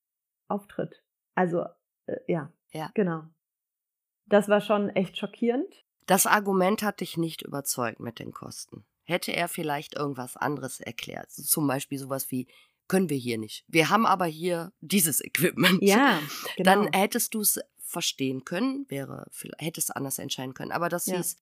[0.49, 1.03] auftritt.
[1.35, 1.65] Also,
[2.07, 3.25] äh, ja, ja, genau.
[4.27, 5.85] Das war schon echt schockierend.
[6.07, 8.85] Das Argument hat dich nicht überzeugt mit den Kosten.
[9.05, 12.47] Hätte er vielleicht irgendwas anderes erklärt, zum Beispiel sowas wie,
[12.87, 13.65] können wir hier nicht.
[13.69, 15.83] Wir haben aber hier dieses Equipment.
[15.83, 16.21] Ja,
[16.57, 16.83] genau.
[16.83, 19.27] Dann hättest du es verstehen können, wäre,
[19.59, 20.73] hättest anders entscheiden können.
[20.73, 21.17] Aber das ja.
[21.17, 21.37] hieß,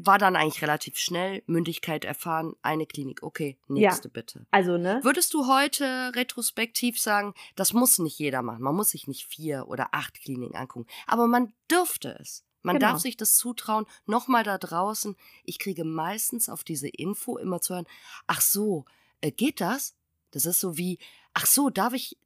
[0.00, 4.12] war dann eigentlich relativ schnell, Mündigkeit erfahren, eine Klinik, okay, nächste ja.
[4.12, 4.46] bitte.
[4.52, 5.00] Also, ne?
[5.02, 9.66] Würdest du heute retrospektiv sagen, das muss nicht jeder machen, man muss sich nicht vier
[9.66, 12.44] oder acht Kliniken angucken, aber man dürfte es.
[12.62, 12.92] Man genau.
[12.92, 13.86] darf sich das zutrauen.
[14.06, 17.86] Nochmal da draußen, ich kriege meistens auf diese Info immer zu hören,
[18.26, 18.84] ach so,
[19.20, 19.96] äh, geht das?
[20.30, 20.98] Das ist so wie,
[21.34, 22.18] ach so, darf ich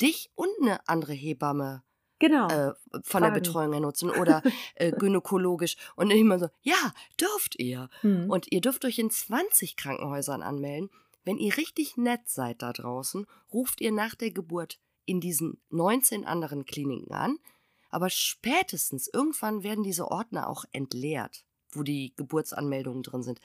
[0.00, 1.82] dich und eine andere Hebamme
[2.22, 2.48] genau.
[2.48, 3.24] äh, von Fragen.
[3.24, 4.42] der Betreuung her nutzen oder
[4.74, 5.76] äh, gynäkologisch.
[5.96, 7.90] Und immer so, ja, dürft ihr.
[8.02, 8.30] Mhm.
[8.30, 10.90] Und ihr dürft euch in 20 Krankenhäusern anmelden.
[11.24, 16.24] Wenn ihr richtig nett seid da draußen, ruft ihr nach der Geburt in diesen 19
[16.24, 17.38] anderen Kliniken an
[17.92, 23.40] aber spätestens irgendwann werden diese Ordner auch entleert, wo die Geburtsanmeldungen drin sind.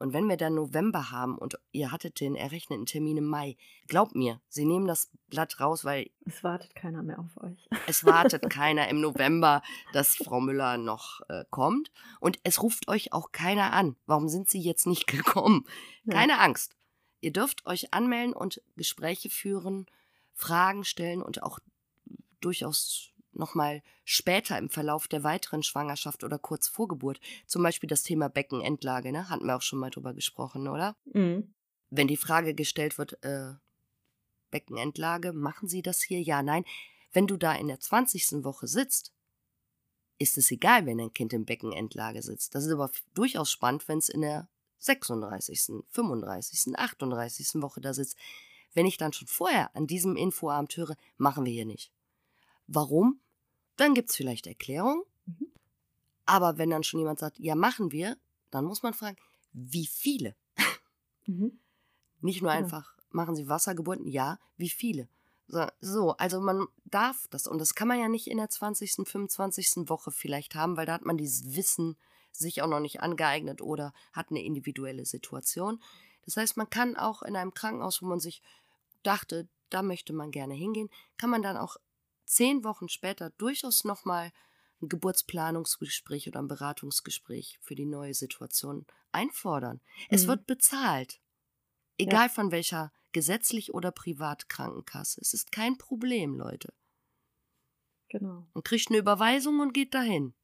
[0.00, 4.14] Und wenn wir dann November haben und ihr hattet den errechneten Termin im Mai, glaubt
[4.14, 6.10] mir, sie nehmen das Blatt raus, weil.
[6.24, 7.68] Es wartet keiner mehr auf euch.
[7.86, 11.92] Es wartet keiner im November, dass Frau Müller noch äh, kommt.
[12.18, 13.94] Und es ruft euch auch keiner an.
[14.06, 15.66] Warum sind sie jetzt nicht gekommen?
[16.08, 16.38] Keine ja.
[16.38, 16.76] Angst.
[17.20, 19.84] Ihr dürft euch anmelden und Gespräche führen,
[20.32, 21.58] Fragen stellen und auch
[22.40, 27.20] durchaus nochmal später im Verlauf der weiteren Schwangerschaft oder kurz vor Geburt.
[27.46, 29.28] Zum Beispiel das Thema Beckenendlage, ne?
[29.28, 30.94] Hatten wir auch schon mal drüber gesprochen, oder?
[31.12, 31.52] Mhm.
[31.90, 33.54] Wenn die Frage gestellt wird, äh,
[34.52, 36.20] Beckenendlage, machen Sie das hier?
[36.20, 36.64] Ja, nein.
[37.12, 38.44] Wenn du da in der 20.
[38.44, 39.12] Woche sitzt,
[40.18, 42.54] ist es egal, wenn ein Kind in Beckenendlage sitzt.
[42.54, 44.48] Das ist aber durchaus spannend, wenn es in der
[44.78, 47.62] 36., 35., 38.
[47.62, 48.16] Woche da sitzt.
[48.72, 51.90] Wenn ich dann schon vorher an diesem Infoabend höre, machen wir hier nicht.
[52.66, 53.20] Warum?
[53.80, 55.04] Dann gibt es vielleicht Erklärung.
[55.24, 55.46] Mhm.
[56.26, 58.18] Aber wenn dann schon jemand sagt, ja, machen wir,
[58.50, 59.16] dann muss man fragen,
[59.52, 60.36] wie viele?
[61.26, 61.58] Mhm.
[62.20, 62.58] Nicht nur ja.
[62.58, 64.06] einfach, machen Sie Wassergeburten?
[64.06, 65.08] Ja, wie viele?
[65.80, 67.46] So, also man darf das.
[67.46, 69.88] Und das kann man ja nicht in der 20., 25.
[69.88, 71.96] Woche vielleicht haben, weil da hat man dieses Wissen
[72.32, 75.82] sich auch noch nicht angeeignet oder hat eine individuelle Situation.
[76.26, 78.42] Das heißt, man kann auch in einem Krankenhaus, wo man sich
[79.04, 81.78] dachte, da möchte man gerne hingehen, kann man dann auch
[82.30, 84.32] zehn Wochen später durchaus nochmal
[84.80, 89.76] ein Geburtsplanungsgespräch oder ein Beratungsgespräch für die neue Situation einfordern.
[89.76, 90.06] Mhm.
[90.10, 91.20] Es wird bezahlt.
[91.98, 92.32] Egal ja.
[92.32, 95.20] von welcher gesetzlich oder Privatkrankenkasse.
[95.20, 96.72] Es ist kein Problem, Leute.
[98.08, 98.46] Genau.
[98.54, 100.34] Und kriegt eine Überweisung und geht dahin.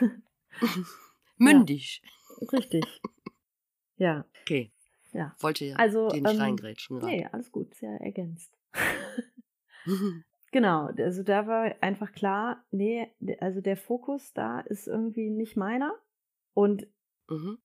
[1.36, 2.02] Mündig.
[2.40, 2.84] Ja, richtig.
[3.98, 4.26] Ja.
[4.42, 4.70] Okay.
[5.12, 5.34] Ja.
[5.40, 6.98] Wollte ja also, den nicht ähm, reingrätschen.
[6.98, 8.52] Nee, alles gut, sehr ergänzt.
[10.56, 13.06] Genau, also da war einfach klar, nee,
[13.40, 15.92] also der Fokus da ist irgendwie nicht meiner.
[16.54, 16.86] Und
[17.28, 17.58] mhm.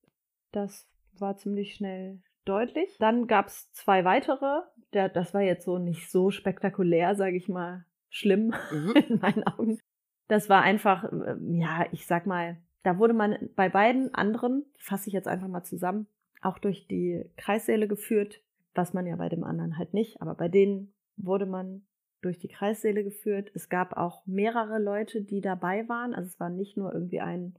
[0.52, 2.98] das war ziemlich schnell deutlich.
[3.00, 4.64] Dann gab es zwei weitere.
[4.92, 8.92] Der, das war jetzt so nicht so spektakulär, sage ich mal, schlimm mhm.
[9.08, 9.80] in meinen Augen.
[10.28, 15.08] Das war einfach, äh, ja, ich sag mal, da wurde man bei beiden anderen, fasse
[15.08, 16.08] ich jetzt einfach mal zusammen,
[16.42, 18.44] auch durch die Kreissäle geführt,
[18.76, 21.84] was man ja bei dem anderen halt nicht, aber bei denen wurde man
[22.22, 23.52] durch die Kreissäle geführt.
[23.54, 26.14] Es gab auch mehrere Leute, die dabei waren.
[26.14, 27.56] Also es war nicht nur irgendwie ein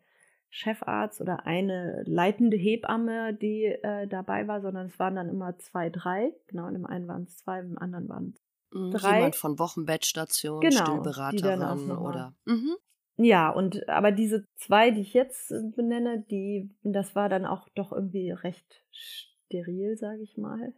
[0.55, 5.89] Chefarzt oder eine leitende Hebamme, die äh, dabei war, sondern es waren dann immer zwei,
[5.89, 6.35] drei.
[6.47, 9.17] Genau, in dem einen waren es zwei, im anderen waren es mhm, drei.
[9.17, 12.35] Jemand von Wochenbettstation, genau, Stillberaterin oder.
[12.45, 12.77] Mhm.
[13.17, 17.69] Ja, und aber diese zwei, die ich jetzt äh, benenne, die, das war dann auch
[17.75, 20.75] doch irgendwie recht steril, sage ich mal.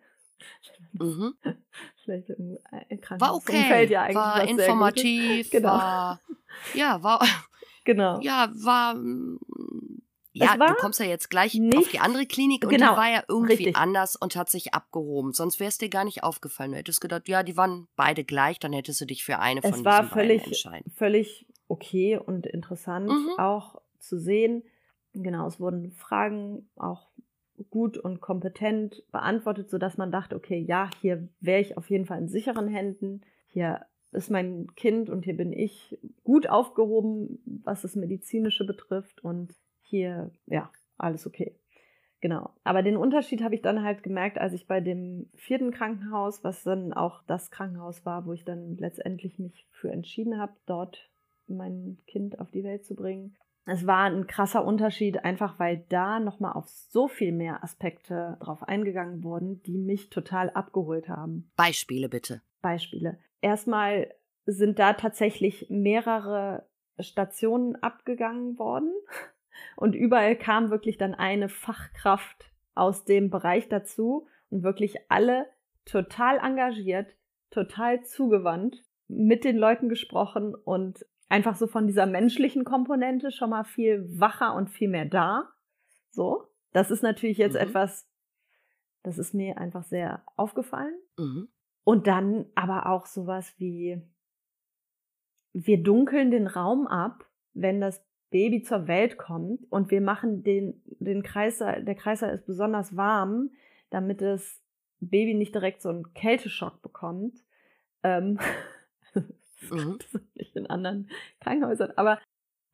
[0.92, 1.34] Mhm.
[2.04, 2.58] Vielleicht im
[3.18, 5.68] War okay, ja eigentlich war informativ, genau.
[5.68, 6.20] war
[6.74, 7.20] ja, war
[7.84, 8.20] genau.
[8.20, 9.38] Ja, war mm,
[10.32, 13.10] ja, war du kommst ja jetzt gleich auf die andere Klinik und genau, die war
[13.10, 13.76] ja irgendwie richtig.
[13.76, 15.32] anders und hat sich abgehoben.
[15.32, 16.72] Sonst wäre es dir gar nicht aufgefallen.
[16.72, 19.72] Du hättest gedacht, ja, die waren beide gleich, dann hättest du dich für eine von
[19.72, 20.90] es war völlig, entscheiden.
[20.96, 23.30] völlig okay und interessant mhm.
[23.38, 24.64] auch zu sehen.
[25.12, 27.08] Genau, es wurden Fragen auch
[27.70, 32.18] gut und kompetent beantwortet, sodass man dachte, okay, ja, hier wäre ich auf jeden Fall
[32.18, 33.22] in sicheren Händen.
[33.46, 39.54] Hier ist mein Kind und hier bin ich gut aufgehoben, was das Medizinische betrifft und
[39.82, 41.56] hier, ja, alles okay.
[42.20, 42.50] Genau.
[42.64, 46.62] Aber den Unterschied habe ich dann halt gemerkt, als ich bei dem vierten Krankenhaus, was
[46.62, 51.10] dann auch das Krankenhaus war, wo ich dann letztendlich mich für entschieden habe, dort
[51.48, 56.20] mein Kind auf die Welt zu bringen, es war ein krasser Unterschied, einfach weil da
[56.20, 61.50] nochmal auf so viel mehr Aspekte drauf eingegangen wurden, die mich total abgeholt haben.
[61.56, 62.42] Beispiele bitte.
[62.60, 63.18] Beispiele.
[63.40, 64.12] Erstmal
[64.46, 66.66] sind da tatsächlich mehrere
[66.98, 68.92] Stationen abgegangen worden
[69.76, 75.46] und überall kam wirklich dann eine Fachkraft aus dem Bereich dazu und wirklich alle
[75.86, 77.14] total engagiert,
[77.50, 83.64] total zugewandt, mit den Leuten gesprochen und einfach so von dieser menschlichen Komponente schon mal
[83.64, 85.48] viel wacher und viel mehr da.
[86.10, 87.60] So, das ist natürlich jetzt mhm.
[87.60, 88.08] etwas,
[89.02, 90.94] das ist mir einfach sehr aufgefallen.
[91.18, 91.48] Mhm.
[91.82, 94.00] Und dann aber auch sowas wie,
[95.52, 100.82] wir dunkeln den Raum ab, wenn das Baby zur Welt kommt und wir machen den,
[100.86, 103.50] den Kreißsaal, der Kreißsaal ist besonders warm,
[103.90, 104.62] damit das
[105.00, 107.44] Baby nicht direkt so einen Kälteschock bekommt.
[108.04, 108.38] Ähm,
[109.70, 109.98] mhm.
[110.34, 111.92] nicht in anderen Krankenhäusern.
[111.96, 112.20] Aber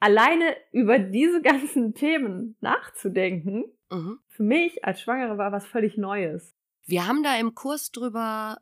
[0.00, 4.18] alleine über diese ganzen Themen nachzudenken, mhm.
[4.28, 6.54] für mich als Schwangere war was völlig Neues.
[6.90, 8.58] Wir haben da im Kurs drüber,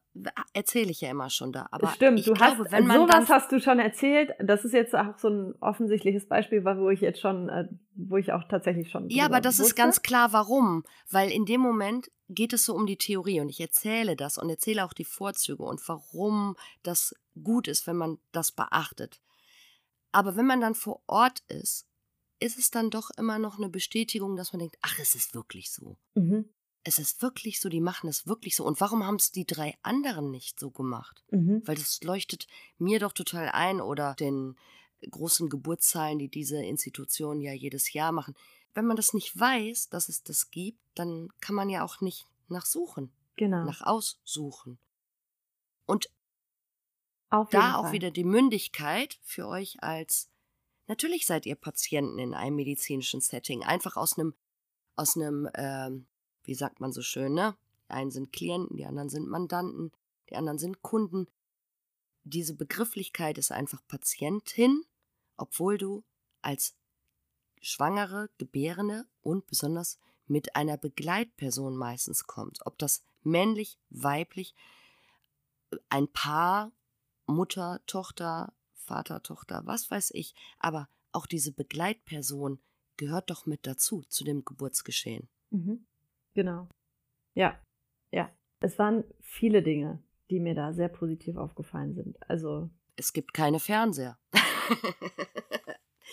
[0.53, 1.67] erzähle ich ja immer schon da.
[1.71, 4.33] Aber Stimmt, du glaube, hast, wenn man sowas hast du schon erzählt.
[4.39, 8.33] Das ist jetzt auch so ein offensichtliches Beispiel, wo ich jetzt schon, äh, wo ich
[8.33, 9.09] auch tatsächlich schon.
[9.09, 9.71] Ja, aber das wusste.
[9.71, 10.85] ist ganz klar, warum.
[11.11, 14.51] Weil in dem Moment geht es so um die Theorie und ich erzähle das und
[14.51, 19.23] erzähle auch die Vorzüge und warum das gut ist, wenn man das beachtet.
[20.13, 21.87] Aber wenn man dann vor Ort ist,
[22.41, 25.71] ist es dann doch immer noch eine Bestätigung, dass man denkt, ach, es ist wirklich
[25.71, 25.97] so.
[26.15, 26.51] Mhm
[26.89, 28.65] es ist wirklich so, die machen es wirklich so.
[28.65, 31.23] Und warum haben es die drei anderen nicht so gemacht?
[31.31, 31.63] Mhm.
[31.67, 32.47] Weil das leuchtet
[32.79, 34.57] mir doch total ein oder den
[35.09, 38.35] großen Geburtszahlen, die diese Institutionen ja jedes Jahr machen.
[38.73, 42.27] Wenn man das nicht weiß, dass es das gibt, dann kann man ja auch nicht
[42.49, 43.13] nachsuchen.
[43.37, 43.65] Genau.
[43.65, 44.79] Nach aussuchen.
[45.87, 46.11] Und
[47.29, 47.93] Auf da auch Fall.
[47.93, 50.31] wieder die Mündigkeit für euch als
[50.87, 54.35] Natürlich seid ihr Patienten in einem medizinischen Setting, einfach aus einem
[54.97, 56.07] aus einem ähm,
[56.49, 57.57] wie sagt man so schön, ne?
[57.87, 59.93] Die einen sind Klienten, die anderen sind Mandanten,
[60.31, 61.27] die anderen sind Kunden.
[62.25, 64.83] Diese Begrifflichkeit ist einfach Patientin,
[65.37, 66.05] obwohl du
[66.41, 66.75] als
[67.61, 72.65] Schwangere, Gebärende und besonders mit einer Begleitperson meistens kommst.
[72.65, 74.55] Ob das männlich, weiblich,
[75.91, 76.73] ein Paar,
[77.27, 80.35] Mutter, Tochter, Vater, Tochter, was weiß ich.
[80.59, 82.59] Aber auch diese Begleitperson
[82.97, 85.29] gehört doch mit dazu, zu dem Geburtsgeschehen.
[85.51, 85.85] Mhm.
[86.39, 86.69] Genau.
[87.35, 87.59] Ja,
[88.13, 88.31] ja.
[88.61, 92.17] Es waren viele Dinge, die mir da sehr positiv aufgefallen sind.
[92.31, 92.71] Also.
[92.95, 94.21] Es gibt keine Fernseher.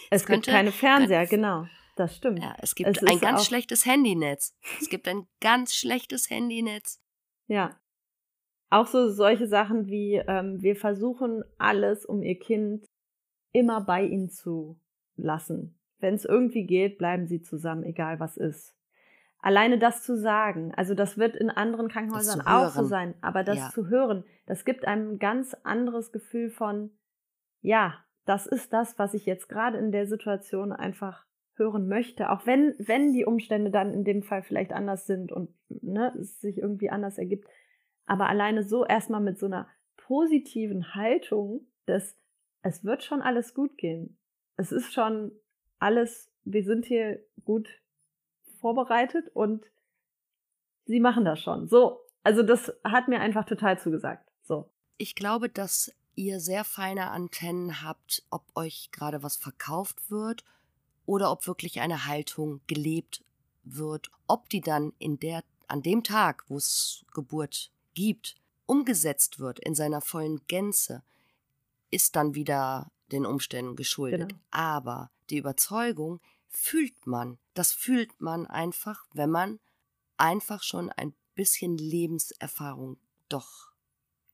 [0.09, 1.67] es, es gibt keine Fernseher, genau.
[1.95, 2.39] Das stimmt.
[2.39, 4.57] Ja, es gibt es ein ganz schlechtes Handynetz.
[4.81, 6.99] Es gibt ein ganz schlechtes Handynetz.
[7.45, 7.79] Ja.
[8.71, 12.87] Auch so solche Sachen wie, ähm, wir versuchen alles, um ihr Kind
[13.53, 14.79] immer bei ihnen zu
[15.17, 15.79] lassen.
[15.99, 18.75] Wenn es irgendwie geht, bleiben sie zusammen, egal was ist.
[19.45, 23.57] Alleine das zu sagen, also das wird in anderen Krankenhäusern auch so sein, aber das
[23.59, 23.69] ja.
[23.69, 26.89] zu hören, das gibt einem ein ganz anderes Gefühl von,
[27.61, 27.93] ja,
[28.25, 31.27] das ist das, was ich jetzt gerade in der Situation einfach
[31.57, 35.53] hören möchte, auch wenn, wenn die Umstände dann in dem Fall vielleicht anders sind und
[35.69, 37.47] ne, es sich irgendwie anders ergibt.
[38.07, 42.17] Aber alleine so erstmal mit so einer positiven Haltung, dass
[42.63, 44.17] es wird schon alles gut gehen.
[44.57, 45.33] es ist schon
[45.77, 47.69] alles, wir sind hier gut
[48.65, 49.63] vorbereitet und
[50.85, 51.67] sie machen das schon.
[51.67, 54.27] So, also das hat mir einfach total zugesagt.
[54.41, 54.71] So.
[54.97, 60.43] Ich glaube, dass ihr sehr feine Antennen habt, ob euch gerade was verkauft wird
[61.05, 63.23] oder ob wirklich eine Haltung gelebt
[63.63, 68.33] wird, ob die dann in der an dem Tag, wo es Geburt gibt,
[68.65, 71.03] umgesetzt wird in seiner vollen Gänze,
[71.91, 74.29] ist dann wieder den Umständen geschuldet.
[74.29, 74.41] Genau.
[74.49, 76.19] Aber die Überzeugung
[76.57, 77.37] fühlt man.
[77.53, 79.59] Das fühlt man einfach, wenn man
[80.17, 82.97] einfach schon ein bisschen Lebenserfahrung
[83.29, 83.71] doch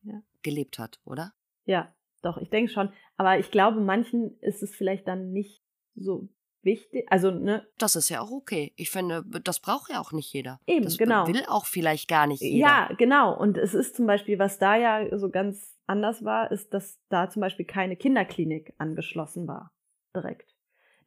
[0.03, 0.21] ja.
[0.43, 1.33] gelebt hat, oder?
[1.65, 2.91] Ja, doch, ich denke schon.
[3.17, 5.63] Aber ich glaube, manchen ist es vielleicht dann nicht
[5.95, 6.29] so
[6.63, 7.05] wichtig.
[7.09, 7.67] Also, ne?
[7.77, 8.73] Das ist ja auch okay.
[8.75, 10.59] Ich finde, das braucht ja auch nicht jeder.
[10.67, 11.27] Eben, das genau.
[11.27, 12.57] will auch vielleicht gar nicht jeder.
[12.57, 13.37] Ja, genau.
[13.37, 17.29] Und es ist zum Beispiel, was da ja so ganz anders war, ist, dass da
[17.29, 19.71] zum Beispiel keine Kinderklinik angeschlossen war.
[20.15, 20.55] Direkt.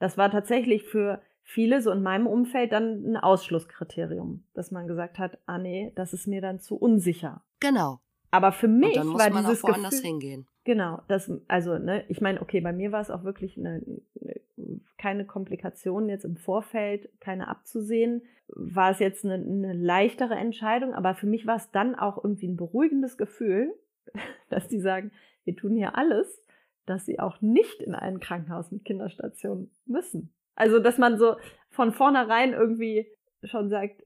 [0.04, 5.18] Das war tatsächlich für viele so in meinem Umfeld dann ein Ausschlusskriterium, dass man gesagt
[5.18, 7.42] hat, ah nee, das ist mir dann zu unsicher.
[7.58, 8.00] Genau.
[8.30, 10.46] Aber für mich Und dann muss war man dieses auch woanders Gefühl, hingehen.
[10.64, 13.82] Genau, das also ne, ich meine, okay, bei mir war es auch wirklich eine,
[14.20, 18.24] eine, keine Komplikationen jetzt im Vorfeld, keine abzusehen.
[18.48, 22.48] War es jetzt eine, eine leichtere Entscheidung, aber für mich war es dann auch irgendwie
[22.48, 23.72] ein beruhigendes Gefühl,
[24.50, 25.12] dass die sagen,
[25.44, 26.43] wir tun hier alles,
[26.86, 30.34] dass sie auch nicht in ein Krankenhaus mit Kinderstation müssen.
[30.54, 31.36] Also, dass man so
[31.70, 33.08] von vornherein irgendwie
[33.42, 34.04] schon sagt,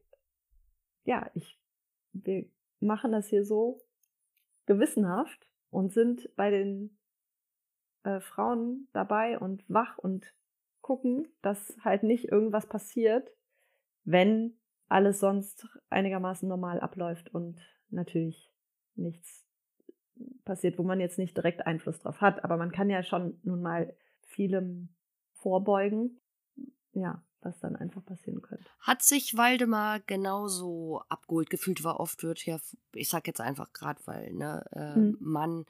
[1.04, 1.58] ja, ich,
[2.12, 2.46] wir
[2.80, 3.80] machen das hier so
[4.66, 6.98] gewissenhaft und sind bei den
[8.04, 10.34] äh, Frauen dabei und wach und
[10.80, 13.30] gucken, dass halt nicht irgendwas passiert,
[14.04, 17.60] wenn alles sonst einigermaßen normal abläuft und
[17.90, 18.50] natürlich
[18.94, 19.47] nichts
[20.44, 22.44] passiert, wo man jetzt nicht direkt Einfluss drauf hat.
[22.44, 24.88] Aber man kann ja schon nun mal vielem
[25.32, 26.20] vorbeugen
[26.98, 28.64] ja, was dann einfach passieren könnte.
[28.80, 32.58] Hat sich Waldemar genauso abgeholt gefühlt, war oft wird ja,
[32.92, 35.16] ich sag jetzt einfach gerade, weil, ne, äh, hm.
[35.20, 35.66] Mann,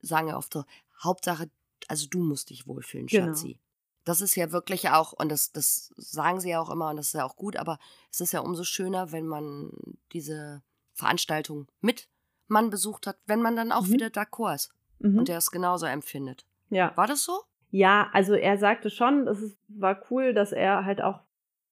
[0.00, 0.64] sagen ja oft so,
[1.02, 1.50] Hauptsache,
[1.88, 3.26] also du musst dich wohlfühlen, genau.
[3.26, 3.58] Schatzi.
[4.04, 7.08] Das ist ja wirklich auch, und das, das sagen sie ja auch immer, und das
[7.08, 7.78] ist ja auch gut, aber
[8.10, 9.70] es ist ja umso schöner, wenn man
[10.12, 10.62] diese
[10.92, 12.08] Veranstaltung mit
[12.52, 13.92] Mann besucht hat, wenn man dann auch mhm.
[13.92, 15.18] wieder d'accord ist mhm.
[15.18, 16.46] und der es genauso empfindet.
[16.70, 16.96] Ja.
[16.96, 17.32] War das so?
[17.70, 21.20] Ja, also er sagte schon, es war cool, dass er halt auch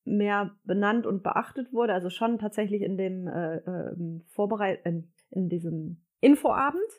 [0.04, 1.92] mehr benannt und beachtet wurde.
[1.92, 6.90] Also schon tatsächlich in dem äh, äh, Vorbereit in, in diesem Infoabend.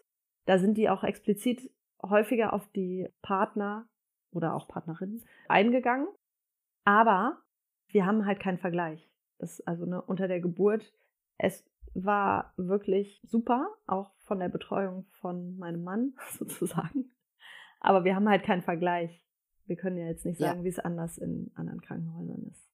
[0.46, 1.72] Da sind die auch explizit
[2.04, 3.88] häufiger auf die Partner
[4.32, 6.08] oder auch Partnerinnen eingegangen.
[6.84, 7.38] Aber
[7.88, 9.10] wir haben halt keinen Vergleich.
[9.38, 10.94] Das, also ne, unter der Geburt,
[11.38, 17.12] es war wirklich super, auch von der Betreuung von meinem Mann sozusagen.
[17.80, 19.26] Aber wir haben halt keinen Vergleich.
[19.66, 20.64] Wir können ja jetzt nicht sagen, ja.
[20.64, 22.68] wie es anders in anderen Krankenhäusern ist.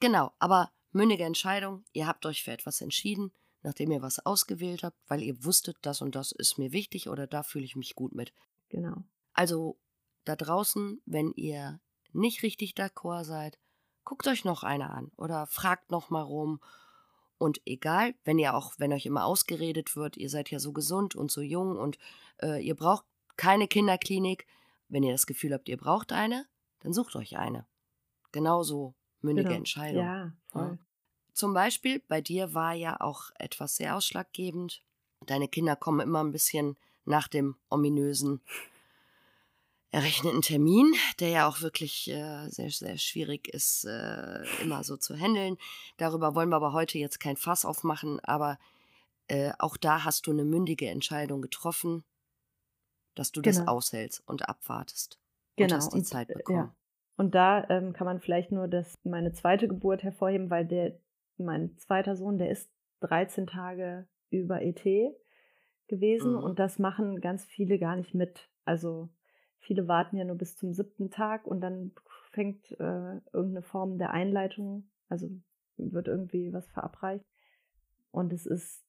[0.00, 1.84] Genau, aber mündige Entscheidung.
[1.92, 6.00] Ihr habt euch für etwas entschieden, nachdem ihr was ausgewählt habt, weil ihr wusstet, das
[6.00, 8.32] und das ist mir wichtig oder da fühle ich mich gut mit.
[8.68, 9.04] Genau.
[9.32, 9.78] Also
[10.24, 11.80] da draußen, wenn ihr
[12.12, 13.58] nicht richtig d'accord seid,
[14.04, 16.60] guckt euch noch eine an oder fragt noch mal rum.
[17.42, 21.16] Und egal, wenn ihr auch, wenn euch immer ausgeredet wird, ihr seid ja so gesund
[21.16, 21.98] und so jung und
[22.40, 23.04] äh, ihr braucht
[23.36, 24.46] keine Kinderklinik.
[24.88, 26.46] Wenn ihr das Gefühl habt, ihr braucht eine,
[26.82, 27.66] dann sucht euch eine.
[28.30, 29.58] Genauso mündige genau.
[29.58, 30.04] Entscheidung.
[30.04, 30.78] Ja, voll.
[31.32, 34.84] Zum Beispiel, bei dir war ja auch etwas sehr ausschlaggebend.
[35.26, 38.40] Deine Kinder kommen immer ein bisschen nach dem ominösen
[39.92, 45.16] errechneten Termin, der ja auch wirklich äh, sehr, sehr schwierig ist, äh, immer so zu
[45.16, 45.56] handeln.
[45.98, 48.58] Darüber wollen wir aber heute jetzt kein Fass aufmachen, aber
[49.28, 52.02] äh, auch da hast du eine mündige Entscheidung getroffen
[53.14, 53.58] dass du genau.
[53.58, 55.20] das aushältst und abwartest.
[55.56, 55.66] Genau.
[55.66, 56.58] Und hast die und, Zeit äh, bekommen.
[56.58, 56.74] Ja.
[57.16, 60.98] Und da ähm, kann man vielleicht nur das, meine zweite Geburt hervorheben, weil der,
[61.36, 64.82] mein zweiter Sohn, der ist 13 Tage über ET
[65.88, 66.42] gewesen mhm.
[66.42, 68.48] und das machen ganz viele gar nicht mit.
[68.64, 69.10] Also
[69.62, 71.92] viele warten ja nur bis zum siebten Tag und dann
[72.30, 75.30] fängt äh, irgendeine Form der Einleitung, also
[75.76, 77.24] wird irgendwie was verabreicht.
[78.10, 78.84] Und es ist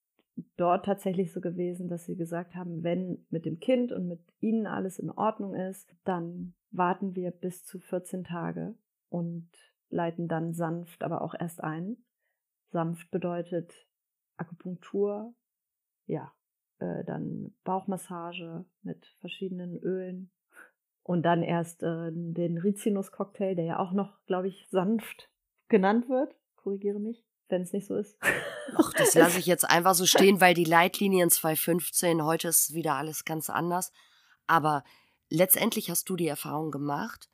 [0.58, 4.66] dort tatsächlich so gewesen, dass sie gesagt haben, wenn mit dem Kind und mit ihnen
[4.66, 8.76] alles in Ordnung ist, dann warten wir bis zu 14 Tage
[9.10, 9.48] und
[9.90, 11.98] leiten dann sanft, aber auch erst ein.
[12.72, 13.88] Sanft bedeutet
[14.38, 15.36] Akupunktur,
[16.08, 16.34] ja,
[16.80, 20.32] äh, dann Bauchmassage mit verschiedenen Ölen
[21.04, 25.30] und dann erst äh, den Rizinus-Cocktail, der ja auch noch, glaube ich, sanft
[25.68, 26.36] genannt wird.
[26.56, 27.24] Korrigiere mich
[27.54, 28.18] wenn es nicht so ist.
[28.76, 32.96] Ach, das lasse ich jetzt einfach so stehen, weil die Leitlinien 2015, heute ist wieder
[32.96, 33.92] alles ganz anders.
[34.48, 34.84] Aber
[35.30, 37.30] letztendlich hast du die Erfahrung gemacht,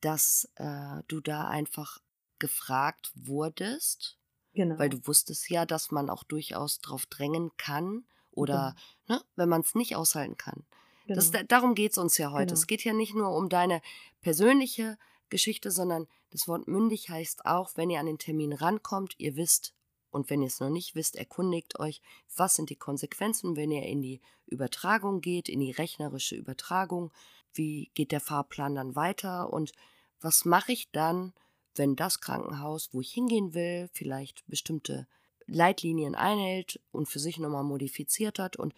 [0.00, 1.98] dass äh, du da einfach
[2.38, 4.18] gefragt wurdest,
[4.52, 4.78] Genau.
[4.78, 8.74] weil du wusstest ja, dass man auch durchaus drauf drängen kann oder
[9.06, 10.66] ne, wenn man es nicht aushalten kann.
[11.06, 11.16] Genau.
[11.16, 12.46] Das, da- darum geht es uns ja heute.
[12.46, 12.54] Genau.
[12.54, 13.80] Es geht ja nicht nur um deine
[14.20, 14.98] persönliche
[15.28, 19.74] Geschichte, sondern das Wort mündig heißt auch, wenn ihr an den Termin rankommt, ihr wisst,
[20.10, 22.00] und wenn ihr es noch nicht wisst, erkundigt euch,
[22.36, 27.12] was sind die Konsequenzen, wenn ihr in die Übertragung geht, in die rechnerische Übertragung,
[27.52, 29.72] wie geht der Fahrplan dann weiter und
[30.20, 31.34] was mache ich dann,
[31.74, 35.06] wenn das Krankenhaus, wo ich hingehen will, vielleicht bestimmte
[35.46, 38.74] Leitlinien einhält und für sich nochmal modifiziert hat und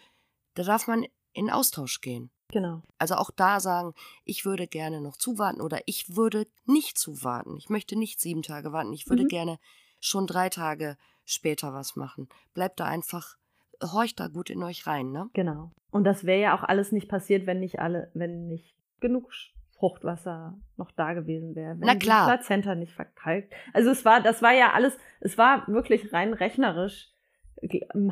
[0.55, 1.07] da darf man
[1.39, 2.30] in Austausch gehen.
[2.51, 2.82] genau.
[2.99, 3.93] Also auch da sagen,
[4.24, 7.57] ich würde gerne noch zuwarten oder ich würde nicht zuwarten.
[7.59, 8.93] Ich möchte nicht sieben Tage warten.
[8.93, 9.28] Ich würde Mhm.
[9.28, 9.59] gerne
[10.01, 12.28] schon drei Tage später was machen.
[12.55, 13.36] Bleibt da einfach,
[13.82, 15.28] horcht da gut in euch rein, ne?
[15.34, 15.72] Genau.
[15.91, 19.30] Und das wäre ja auch alles nicht passiert, wenn nicht alle, wenn nicht genug
[19.78, 21.78] Fruchtwasser noch da gewesen wäre.
[21.78, 22.26] Wenn Na klar.
[22.26, 23.53] Die Plazenta nicht verkalkt.
[23.72, 27.12] Also es war, das war ja alles, es war wirklich rein rechnerisch,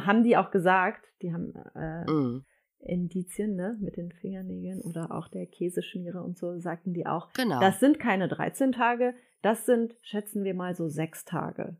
[0.06, 2.44] haben die auch gesagt, die haben äh, Mhm.
[2.86, 7.60] Indizien, ne, mit den Fingernägeln oder auch der Käseschmiere und so, sagten die auch, Genau.
[7.60, 11.76] das sind keine 13 Tage, das sind, schätzen wir mal, so sechs Tage.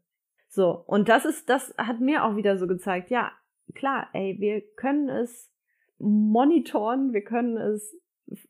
[0.49, 3.33] So, und das ist, das hat mir auch wieder so gezeigt, ja,
[3.75, 5.53] klar, ey, wir können es
[5.99, 7.97] monitoren, wir können es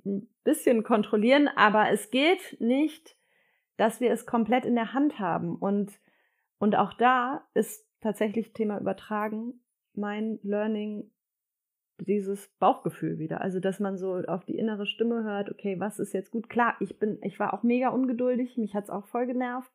[0.04, 3.16] ein bisschen kontrollieren, aber es geht nicht,
[3.76, 5.56] dass wir es komplett in der Hand haben.
[5.56, 5.92] Und,
[6.58, 9.60] und auch da ist tatsächlich Thema Übertragen
[9.94, 11.10] mein Learning
[11.98, 13.40] dieses Bauchgefühl wieder.
[13.40, 16.48] Also, dass man so auf die innere Stimme hört, okay, was ist jetzt gut?
[16.48, 19.70] Klar, ich bin, ich war auch mega ungeduldig, mich hat's auch voll genervt.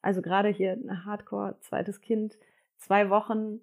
[0.00, 2.36] Also gerade hier ein Hardcore, zweites Kind,
[2.78, 3.60] zwei Wochen.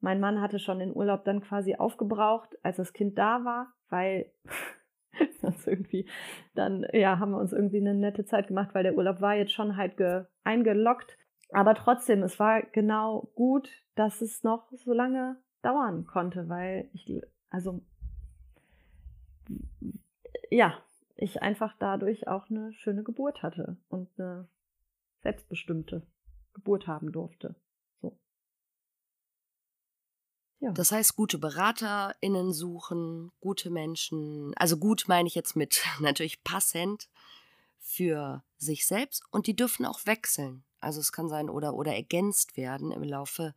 [0.00, 4.30] Mein Mann hatte schon den Urlaub dann quasi aufgebraucht, als das Kind da war, weil
[5.40, 6.08] sonst irgendwie,
[6.54, 9.52] dann, ja, haben wir uns irgendwie eine nette Zeit gemacht, weil der Urlaub war jetzt
[9.52, 11.18] schon halt ge, eingeloggt.
[11.52, 17.20] Aber trotzdem, es war genau gut, dass es noch so lange dauern konnte, weil ich,
[17.50, 17.82] also,
[20.50, 20.82] ja,
[21.16, 24.48] ich einfach dadurch auch eine schöne Geburt hatte und eine
[25.22, 26.06] selbstbestimmte
[26.54, 27.54] Geburt haben durfte.
[28.00, 28.18] So.
[30.60, 30.72] Ja.
[30.72, 37.08] Das heißt, gute BeraterInnen suchen, gute Menschen, also gut meine ich jetzt mit natürlich passend
[37.78, 40.64] für sich selbst und die dürfen auch wechseln.
[40.80, 43.54] Also es kann sein oder, oder ergänzt werden im Laufe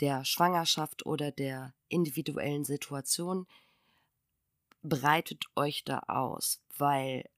[0.00, 3.46] der Schwangerschaft oder der individuellen Situation.
[4.82, 7.28] Breitet euch da aus, weil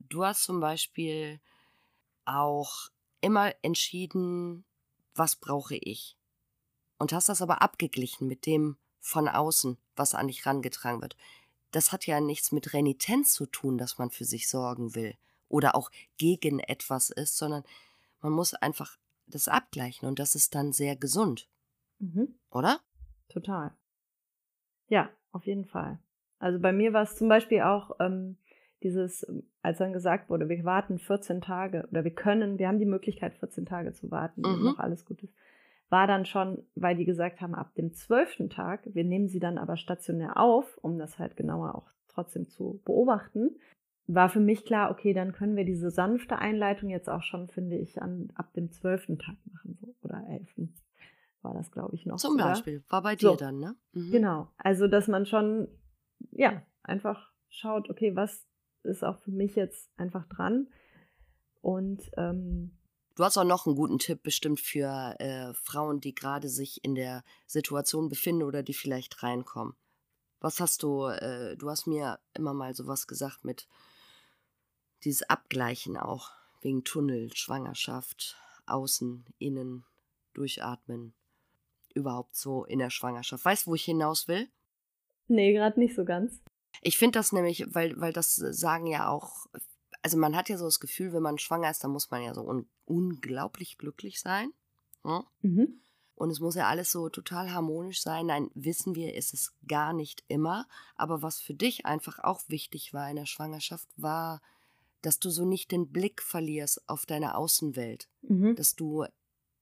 [0.00, 1.40] du hast zum Beispiel
[2.24, 4.64] auch immer entschieden,
[5.14, 6.16] was brauche ich
[6.98, 11.16] und hast das aber abgeglichen mit dem von außen, was an dich rangetragen wird.
[11.70, 15.16] Das hat ja nichts mit Renitenz zu tun, dass man für sich sorgen will
[15.48, 17.64] oder auch gegen etwas ist, sondern
[18.20, 21.48] man muss einfach das abgleichen und das ist dann sehr gesund,
[21.98, 22.34] Mhm.
[22.50, 22.80] oder?
[23.28, 23.72] Total.
[24.88, 25.98] Ja, auf jeden Fall.
[26.38, 28.36] Also bei mir war es zum Beispiel auch ähm,
[28.82, 29.26] dieses,
[29.62, 33.34] als dann gesagt wurde, wir warten 14 Tage oder wir können, wir haben die Möglichkeit,
[33.34, 34.64] 14 Tage zu warten, wenn Mhm.
[34.64, 35.34] noch alles gut ist,
[35.88, 38.48] war dann schon, weil die gesagt haben, ab dem 12.
[38.48, 42.80] Tag, wir nehmen sie dann aber stationär auf, um das halt genauer auch trotzdem zu
[42.84, 43.56] beobachten,
[44.06, 47.76] war für mich klar, okay, dann können wir diese sanfte Einleitung jetzt auch schon, finde
[47.76, 49.18] ich, an, ab dem 12.
[49.18, 50.68] Tag machen, so, oder 11.
[51.42, 52.16] war das, glaube ich, noch.
[52.16, 52.48] Zum sogar.
[52.48, 52.84] Beispiel.
[52.88, 53.36] War bei dir So.
[53.36, 53.76] dann, ne?
[53.92, 54.10] Mhm.
[54.10, 54.48] Genau.
[54.58, 55.68] Also, dass man schon,
[56.30, 58.46] ja, einfach schaut, okay, was
[58.82, 60.68] ist auch für mich jetzt einfach dran.
[61.60, 62.76] Und ähm,
[63.16, 66.94] Du hast auch noch einen guten Tipp bestimmt für äh, Frauen, die gerade sich in
[66.94, 69.74] der Situation befinden oder die vielleicht reinkommen.
[70.38, 73.68] Was hast du, äh, du hast mir immer mal sowas gesagt mit
[75.02, 76.30] dieses Abgleichen auch,
[76.60, 79.86] wegen Tunnel, Schwangerschaft, außen, innen,
[80.34, 81.14] durchatmen,
[81.96, 83.44] überhaupt so in der Schwangerschaft.
[83.44, 84.48] Weißt du, wo ich hinaus will?
[85.28, 86.40] nee, gerade nicht so ganz.
[86.82, 89.46] Ich finde das nämlich, weil, weil das sagen ja auch,
[90.02, 92.34] also man hat ja so das Gefühl, wenn man schwanger ist, dann muss man ja
[92.34, 94.52] so un unglaublich glücklich sein.
[95.02, 95.24] Hm?
[95.42, 95.80] Mhm.
[96.14, 98.26] Und es muss ja alles so total harmonisch sein.
[98.26, 100.66] Nein, wissen wir, ist es gar nicht immer.
[100.94, 104.40] Aber was für dich einfach auch wichtig war in der Schwangerschaft, war,
[105.02, 108.08] dass du so nicht den Blick verlierst auf deine Außenwelt.
[108.22, 108.54] Mhm.
[108.54, 109.04] Dass du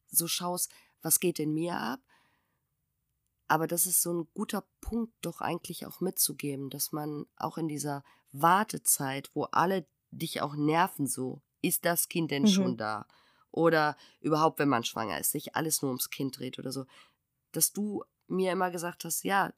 [0.07, 0.71] so schaust,
[1.03, 2.01] was geht in mir ab.
[3.49, 7.69] Aber das ist so ein guter Punkt, doch eigentlich auch mitzugeben, dass man auch in
[7.69, 12.49] dieser Wartezeit, wo alle dich auch nerven, so, ist das Kind denn Mhm.
[12.49, 13.07] schon da?
[13.51, 16.87] Oder überhaupt, wenn man schwanger ist, sich alles nur ums Kind dreht oder so,
[17.53, 19.53] dass du mir immer gesagt hast, ja,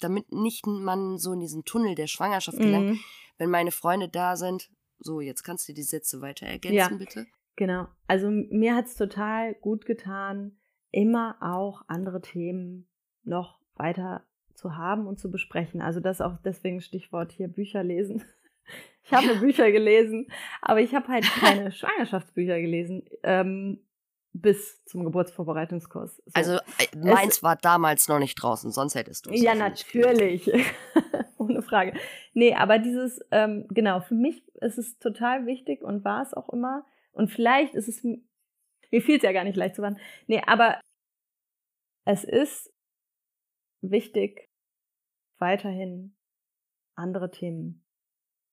[0.00, 3.00] damit nicht man so in diesen Tunnel der Schwangerschaft gelangt, Mhm.
[3.38, 4.70] wenn meine Freunde da sind,
[5.02, 6.98] So, jetzt kannst du die Sätze weiter ergänzen, Ja.
[6.98, 7.26] bitte.
[7.56, 7.88] Genau.
[8.06, 10.58] Also mir hat's total gut getan,
[10.90, 12.89] immer auch andere Themen
[13.24, 15.80] noch weiter zu haben und zu besprechen.
[15.80, 18.24] Also das auch deswegen Stichwort hier Bücher lesen.
[19.02, 19.32] Ich habe Ja.
[19.40, 20.28] Bücher gelesen,
[20.60, 23.80] aber ich habe halt keine Schwangerschaftsbücher gelesen ähm,
[24.32, 26.16] bis zum Geburtsvorbereitungskurs.
[26.16, 26.22] So.
[26.34, 30.48] Also, äh, meins war damals noch nicht draußen, sonst hättest du es Ja, natürlich.
[31.38, 31.94] Ohne Frage.
[32.34, 36.50] Nee, aber dieses, ähm, genau, für mich ist es total wichtig und war es auch
[36.50, 36.84] immer.
[37.12, 39.98] Und vielleicht ist es, mir fiel es ja gar nicht leicht zu waren.
[40.28, 40.80] Nee, aber
[42.04, 42.72] es ist
[43.80, 44.50] wichtig,
[45.38, 46.14] weiterhin
[46.94, 47.84] andere Themen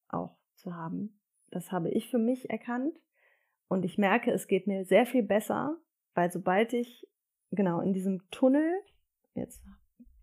[0.07, 1.19] auch zu haben.
[1.49, 2.97] Das habe ich für mich erkannt.
[3.67, 5.77] Und ich merke, es geht mir sehr viel besser,
[6.13, 7.07] weil sobald ich
[7.51, 8.81] genau in diesem Tunnel
[9.33, 9.63] jetzt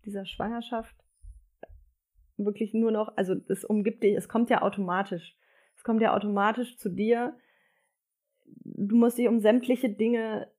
[0.03, 0.95] dieser Schwangerschaft
[2.37, 5.37] wirklich nur noch, also es umgibt dich, es kommt ja automatisch.
[5.75, 7.37] Es kommt ja automatisch zu dir.
[8.45, 10.51] Du musst dich um sämtliche Dinge,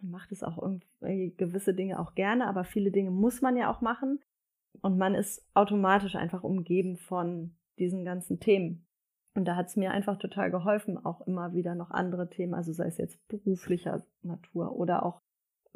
[0.00, 3.70] man macht es auch irgendwie gewisse Dinge auch gerne, aber viele Dinge muss man ja
[3.70, 4.20] auch machen.
[4.80, 8.86] Und man ist automatisch einfach umgeben von diesen ganzen Themen.
[9.34, 12.72] Und da hat es mir einfach total geholfen, auch immer wieder noch andere Themen, also
[12.72, 15.20] sei es jetzt beruflicher Natur oder auch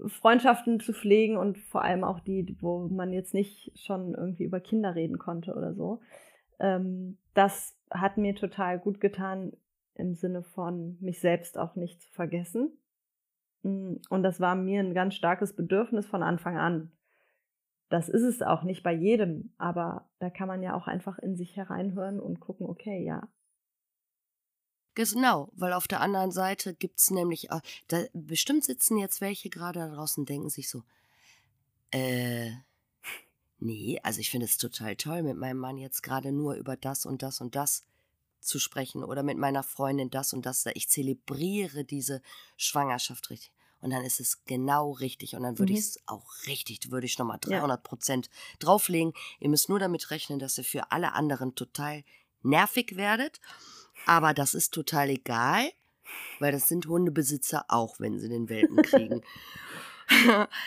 [0.07, 4.61] Freundschaften zu pflegen und vor allem auch die, wo man jetzt nicht schon irgendwie über
[4.61, 6.01] Kinder reden konnte oder so.
[6.59, 9.53] Ähm, das hat mir total gut getan
[9.95, 12.73] im Sinne von mich selbst auch nicht zu vergessen.
[13.63, 16.93] Und das war mir ein ganz starkes Bedürfnis von Anfang an.
[17.89, 21.37] Das ist es auch nicht bei jedem, aber da kann man ja auch einfach in
[21.37, 23.29] sich hereinhören und gucken, okay, ja,
[24.95, 29.79] Genau, weil auf der anderen Seite gibt's nämlich, äh, da, bestimmt sitzen jetzt welche gerade
[29.81, 30.83] da draußen denken sich so,
[31.93, 32.51] äh,
[33.59, 37.07] nee, also ich finde es total toll, mit meinem Mann jetzt gerade nur über das
[37.07, 37.87] und das und das
[38.43, 40.67] zu sprechen oder mit meiner Freundin das und das.
[40.75, 42.23] Ich zelebriere diese
[42.57, 43.53] Schwangerschaft richtig.
[43.81, 45.35] Und dann ist es genau richtig.
[45.35, 45.79] Und dann würde Mhm.
[45.79, 47.59] ich es auch richtig, würde ich nochmal Ja.
[47.59, 48.31] 300 Prozent
[48.61, 49.13] drauflegen.
[49.41, 52.05] Ihr müsst nur damit rechnen, dass ihr für alle anderen total
[52.43, 53.41] nervig werdet.
[54.07, 55.71] Aber das ist total egal,
[56.39, 59.23] weil das sind Hundebesitzer auch, wenn sie den Welpen kriegen.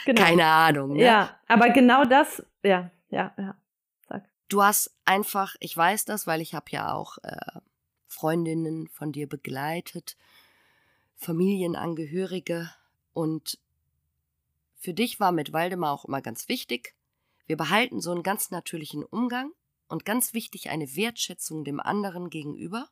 [0.05, 0.21] genau.
[0.21, 0.93] Keine Ahnung.
[0.93, 1.03] Ne?
[1.03, 3.55] Ja, aber genau das, ja, ja, ja.
[4.47, 7.59] Du hast einfach, ich weiß das, weil ich habe ja auch äh,
[8.07, 10.17] Freundinnen von dir begleitet,
[11.17, 12.69] Familienangehörige
[13.13, 13.59] und
[14.77, 16.95] für dich war mit Waldemar auch immer ganz wichtig,
[17.47, 19.51] wir behalten so einen ganz natürlichen Umgang
[19.87, 22.89] und ganz wichtig eine Wertschätzung dem anderen gegenüber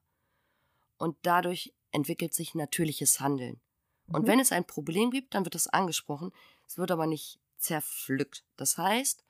[0.97, 3.61] und dadurch entwickelt sich natürliches Handeln.
[4.07, 4.27] Und Mhm.
[4.27, 6.31] wenn es ein Problem gibt, dann wird es angesprochen,
[6.67, 8.43] es wird aber nicht zerpflückt.
[8.57, 9.23] Das heißt,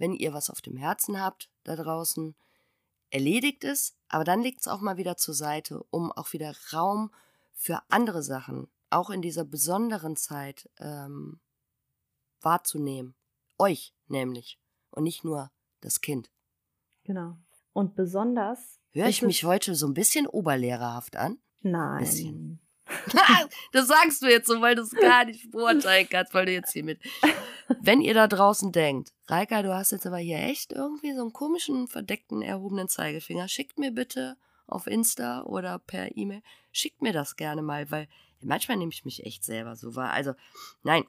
[0.00, 2.34] wenn ihr was auf dem Herzen habt da draußen,
[3.10, 7.12] erledigt es, aber dann legt es auch mal wieder zur Seite, um auch wieder Raum
[7.52, 11.38] für andere Sachen, auch in dieser besonderen Zeit, ähm,
[12.40, 13.14] wahrzunehmen.
[13.58, 14.58] Euch nämlich
[14.90, 16.30] und nicht nur das Kind.
[17.04, 17.36] Genau.
[17.74, 18.80] Und besonders.
[18.92, 21.38] Höre ich mich heute so ein bisschen oberlehrerhaft an?
[21.60, 22.00] Nein.
[22.00, 22.60] bisschen.
[23.72, 26.72] das sagst du jetzt so, weil du es gar nicht beurteilen kannst, weil du jetzt
[26.72, 26.98] hier mit.
[27.80, 31.32] Wenn ihr da draußen denkt, Reika, du hast jetzt aber hier echt irgendwie so einen
[31.32, 34.36] komischen, verdeckten, erhobenen Zeigefinger, schickt mir bitte
[34.66, 36.42] auf Insta oder per E-Mail,
[36.72, 38.08] schickt mir das gerne mal, weil
[38.40, 40.12] manchmal nehme ich mich echt selber so wahr.
[40.12, 40.34] Also,
[40.82, 41.04] nein,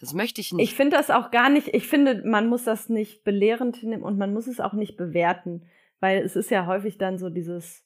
[0.00, 0.70] das möchte ich nicht.
[0.70, 4.18] Ich finde das auch gar nicht, ich finde, man muss das nicht belehrend nehmen und
[4.18, 5.66] man muss es auch nicht bewerten,
[6.00, 7.84] weil es ist ja häufig dann so dieses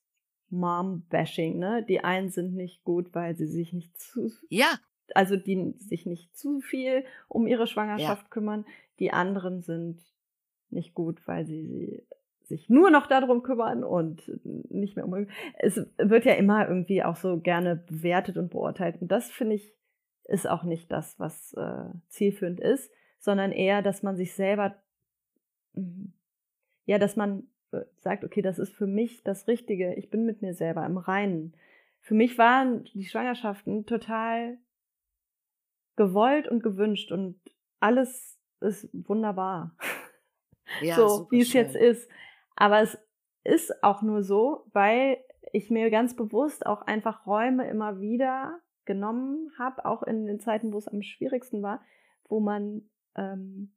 [0.52, 1.84] Mom-Bashing, ne?
[1.88, 4.78] Die einen sind nicht gut, weil sie sich nicht zu, ja,
[5.14, 8.64] also die sich nicht zu viel um ihre Schwangerschaft kümmern.
[8.98, 10.00] Die anderen sind
[10.70, 12.02] nicht gut, weil sie, sie
[12.44, 15.26] sich nur noch darum kümmern und nicht mehr um.
[15.58, 19.00] Es wird ja immer irgendwie auch so gerne bewertet und beurteilt.
[19.00, 19.74] Und das finde ich
[20.24, 24.76] ist auch nicht das, was äh, zielführend ist, sondern eher, dass man sich selber,
[25.74, 26.12] mhm,
[26.86, 27.48] ja, dass man
[27.98, 29.94] sagt, okay, das ist für mich das Richtige.
[29.94, 31.54] Ich bin mit mir selber im Reinen.
[32.00, 34.58] Für mich waren die Schwangerschaften total
[35.96, 37.40] gewollt und gewünscht und
[37.80, 39.76] alles ist wunderbar.
[40.80, 42.08] ja, so wie es jetzt ist.
[42.56, 42.98] Aber es
[43.44, 45.18] ist auch nur so, weil
[45.52, 50.72] ich mir ganz bewusst auch einfach Räume immer wieder genommen habe, auch in den Zeiten,
[50.72, 51.84] wo es am schwierigsten war,
[52.28, 52.82] wo man
[53.16, 53.72] ähm,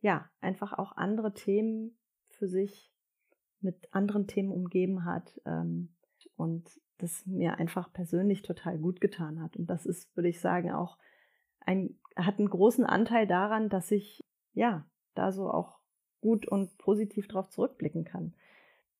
[0.00, 1.96] ja einfach auch andere Themen
[2.28, 2.92] für sich
[3.60, 5.90] mit anderen Themen umgeben hat ähm,
[6.36, 9.56] und das mir einfach persönlich total gut getan hat.
[9.56, 10.98] Und das ist, würde ich sagen, auch
[11.60, 14.84] ein, hat einen großen Anteil daran, dass ich ja
[15.14, 15.78] da so auch
[16.20, 18.34] gut und positiv drauf zurückblicken kann.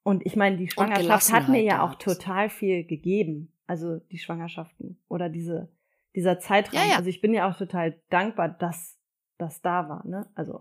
[0.02, 3.52] Und ich meine, die Schwangerschaft hat mir ja auch total viel gegeben.
[3.66, 5.68] Also die Schwangerschaften oder diese,
[6.14, 6.78] dieser Zeitraum.
[6.78, 6.96] Ja, ja.
[6.96, 8.98] Also ich bin ja auch total dankbar, dass
[9.36, 10.06] das da war.
[10.06, 10.26] Ne?
[10.34, 10.60] Also.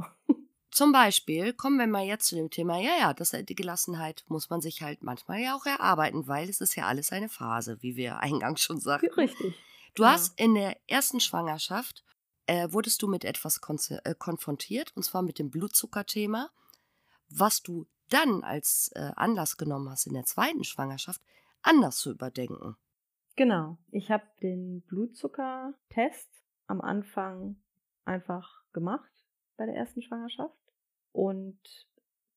[0.71, 4.49] Zum Beispiel kommen wir mal jetzt zu dem Thema, ja, ja, das, die Gelassenheit muss
[4.49, 7.95] man sich halt manchmal ja auch erarbeiten, weil es ist ja alles eine Phase, wie
[7.95, 9.13] wir eingangs schon sagten.
[9.13, 9.55] Richtig.
[9.95, 10.11] Du ja.
[10.11, 12.03] hast in der ersten Schwangerschaft,
[12.45, 13.59] äh, wurdest du mit etwas
[13.89, 16.49] äh, konfrontiert, und zwar mit dem Blutzuckerthema,
[17.29, 21.21] was du dann als äh, Anlass genommen hast, in der zweiten Schwangerschaft
[21.61, 22.75] anders zu überdenken.
[23.35, 23.77] Genau.
[23.91, 26.29] Ich habe den Blutzuckertest
[26.67, 27.57] am Anfang
[28.05, 29.11] einfach gemacht
[29.57, 30.57] bei der ersten Schwangerschaft
[31.11, 31.59] und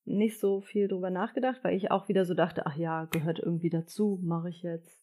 [0.05, 3.71] nicht so viel drüber nachgedacht, weil ich auch wieder so dachte, ach ja, gehört irgendwie
[3.71, 5.01] dazu, mache ich jetzt.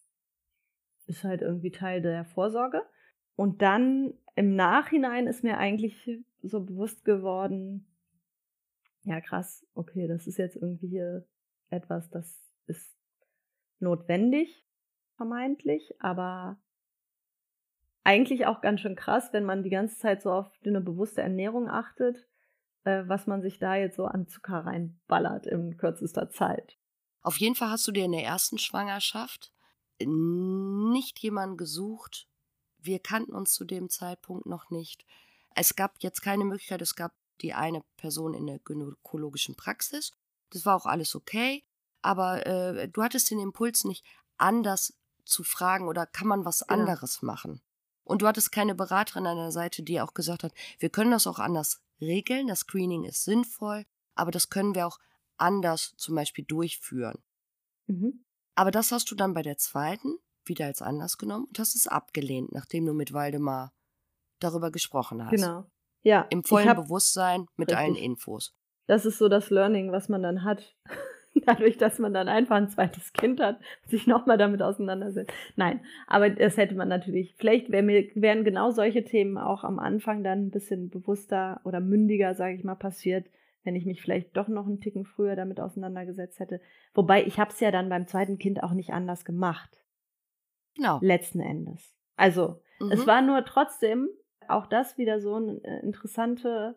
[1.05, 2.81] Ist halt irgendwie Teil der Vorsorge.
[3.35, 6.09] Und dann im Nachhinein ist mir eigentlich
[6.41, 7.87] so bewusst geworden,
[9.03, 11.25] ja krass, okay, das ist jetzt irgendwie hier
[11.69, 12.97] etwas, das ist
[13.79, 14.65] notwendig,
[15.15, 16.59] vermeintlich, aber
[18.07, 21.67] eigentlich auch ganz schön krass, wenn man die ganze Zeit so auf eine bewusste Ernährung
[21.67, 22.25] achtet,
[22.85, 26.77] äh, was man sich da jetzt so an Zucker reinballert in kürzester Zeit.
[27.21, 29.51] Auf jeden Fall hast du dir in der ersten Schwangerschaft
[29.99, 32.29] nicht jemanden gesucht.
[32.77, 35.05] Wir kannten uns zu dem Zeitpunkt noch nicht.
[35.53, 40.13] Es gab jetzt keine Möglichkeit, es gab die eine Person in der gynäkologischen Praxis.
[40.51, 41.65] Das war auch alles okay.
[42.01, 44.05] Aber äh, du hattest den Impuls nicht
[44.37, 47.25] anders zu fragen oder kann man was anderes ja.
[47.25, 47.61] machen?
[48.07, 51.27] Und du hattest keine Beraterin an der Seite, die auch gesagt hat, wir können das
[51.27, 53.85] auch anders regeln, das Screening ist sinnvoll,
[54.15, 54.99] aber das können wir auch
[55.37, 57.23] anders zum Beispiel durchführen.
[57.87, 58.25] Mhm.
[58.55, 61.87] Aber das hast du dann bei der zweiten wieder als Anlass genommen und hast es
[61.87, 63.73] abgelehnt, nachdem du mit Waldemar
[64.39, 65.31] darüber gesprochen hast.
[65.31, 65.65] Genau.
[66.03, 66.21] Ja.
[66.29, 67.77] Im vollen hab, Bewusstsein mit richtig.
[67.77, 68.55] allen Infos.
[68.87, 70.75] Das ist so das Learning, was man dann hat.
[71.47, 75.31] Dadurch, dass man dann einfach ein zweites Kind hat, sich nochmal damit auseinandersetzt.
[75.55, 79.79] Nein, aber das hätte man natürlich, vielleicht wär mir, wären genau solche Themen auch am
[79.79, 83.27] Anfang dann ein bisschen bewusster oder mündiger, sage ich mal, passiert,
[83.63, 86.61] wenn ich mich vielleicht doch noch einen Ticken früher damit auseinandergesetzt hätte.
[86.93, 89.83] Wobei, ich habe es ja dann beim zweiten Kind auch nicht anders gemacht.
[90.75, 90.99] Genau.
[91.01, 91.93] Letzten Endes.
[92.15, 92.91] Also, mhm.
[92.91, 94.09] es war nur trotzdem
[94.47, 96.75] auch das wieder so ein äh, interessante,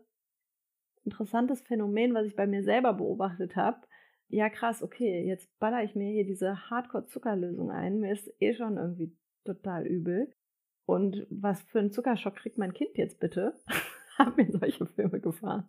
[1.04, 3.80] interessantes Phänomen, was ich bei mir selber beobachtet habe
[4.30, 8.76] ja krass, okay, jetzt baller ich mir hier diese Hardcore-Zuckerlösung ein, mir ist eh schon
[8.76, 10.32] irgendwie total übel.
[10.86, 13.60] Und was für einen Zuckerschock kriegt mein Kind jetzt bitte?
[14.18, 15.68] Haben mir solche Filme gefahren.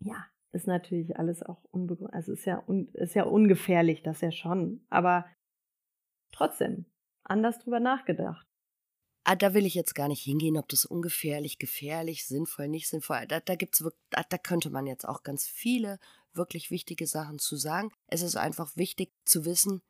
[0.00, 2.14] Ja, ist natürlich alles auch unbegründet.
[2.14, 4.84] Also ist ja, un ist ja ungefährlich, das ja schon.
[4.90, 5.24] Aber
[6.32, 6.86] trotzdem,
[7.22, 8.49] anders drüber nachgedacht.
[9.30, 13.28] Ah, da will ich jetzt gar nicht hingehen, ob das ungefährlich, gefährlich, sinnvoll, nicht sinnvoll.
[13.28, 16.00] Da, da gibt's wirklich, da, da könnte man jetzt auch ganz viele
[16.32, 17.92] wirklich wichtige Sachen zu sagen.
[18.08, 19.82] Es ist einfach wichtig zu wissen,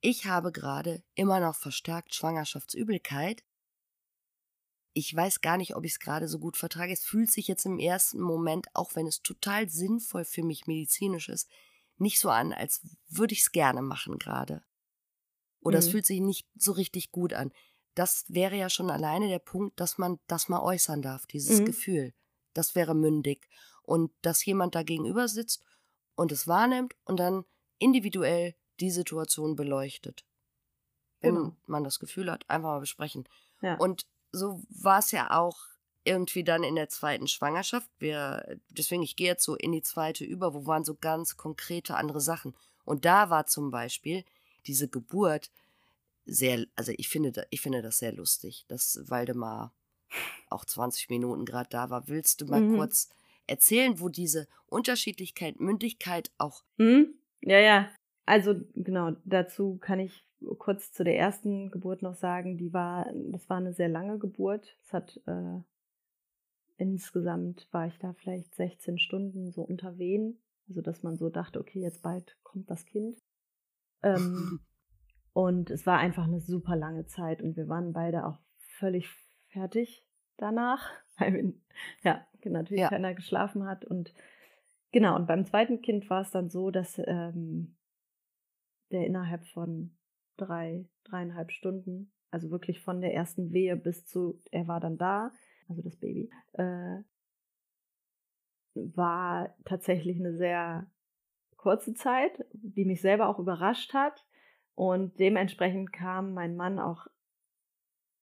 [0.00, 3.44] ich habe gerade immer noch verstärkt Schwangerschaftsübelkeit.
[4.94, 6.92] Ich weiß gar nicht, ob ich es gerade so gut vertrage.
[6.92, 11.28] Es fühlt sich jetzt im ersten Moment, auch wenn es total sinnvoll für mich medizinisch
[11.28, 11.48] ist,
[11.98, 14.64] nicht so an, als würde ich es gerne machen gerade.
[15.60, 15.84] Oder mhm.
[15.84, 17.52] es fühlt sich nicht so richtig gut an.
[17.98, 21.64] Das wäre ja schon alleine der Punkt, dass man das mal äußern darf, dieses mhm.
[21.64, 22.14] Gefühl.
[22.54, 23.48] Das wäre mündig.
[23.82, 25.64] Und dass jemand da gegenüber sitzt
[26.14, 27.44] und es wahrnimmt und dann
[27.78, 30.24] individuell die Situation beleuchtet.
[31.20, 31.56] Wenn genau.
[31.66, 33.28] man das Gefühl hat, einfach mal besprechen.
[33.62, 33.74] Ja.
[33.78, 35.58] Und so war es ja auch
[36.04, 37.90] irgendwie dann in der zweiten Schwangerschaft.
[37.98, 41.96] Wir, deswegen, ich gehe jetzt so in die zweite über, wo waren so ganz konkrete
[41.96, 42.54] andere Sachen.
[42.84, 44.24] Und da war zum Beispiel
[44.68, 45.50] diese Geburt
[46.28, 49.74] sehr, also ich finde, ich finde das sehr lustig, dass Waldemar
[50.50, 52.08] auch 20 Minuten gerade da war.
[52.08, 52.76] Willst du mal mhm.
[52.76, 53.08] kurz
[53.46, 56.62] erzählen, wo diese Unterschiedlichkeit, Mündigkeit auch.
[56.76, 57.14] Mhm.
[57.40, 57.90] Ja, ja.
[58.26, 60.24] Also genau, dazu kann ich
[60.58, 64.76] kurz zu der ersten Geburt noch sagen, die war, das war eine sehr lange Geburt.
[64.84, 65.60] Es hat äh,
[66.76, 70.38] insgesamt war ich da vielleicht 16 Stunden so unter Wehen.
[70.68, 73.18] Also dass man so dachte, okay, jetzt bald kommt das Kind.
[74.02, 74.60] Ähm,
[75.38, 78.40] und es war einfach eine super lange Zeit und wir waren beide auch
[78.80, 79.08] völlig
[79.46, 80.04] fertig
[80.36, 81.54] danach, weil wir,
[82.02, 82.88] ja, natürlich ja.
[82.88, 83.84] keiner geschlafen hat.
[83.84, 84.12] Und
[84.90, 87.76] genau, und beim zweiten Kind war es dann so, dass ähm,
[88.90, 89.96] der innerhalb von
[90.38, 95.30] drei, dreieinhalb Stunden, also wirklich von der ersten Wehe bis zu, er war dann da,
[95.68, 96.98] also das Baby, äh,
[98.74, 100.90] war tatsächlich eine sehr
[101.56, 104.24] kurze Zeit, die mich selber auch überrascht hat.
[104.78, 107.08] Und dementsprechend kam mein Mann auch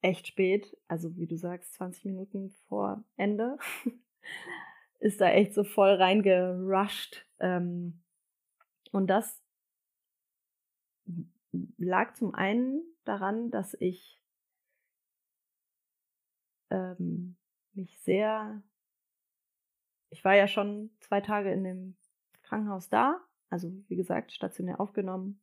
[0.01, 3.59] echt spät, also wie du sagst, 20 Minuten vor Ende,
[4.99, 7.27] ist da echt so voll reingerusht.
[7.41, 8.03] Ähm,
[8.91, 9.45] und das
[11.77, 14.19] lag zum einen daran, dass ich
[16.71, 17.37] ähm,
[17.75, 18.63] mich sehr,
[20.09, 21.97] ich war ja schon zwei Tage in dem
[22.45, 25.43] Krankenhaus da, also wie gesagt, stationär aufgenommen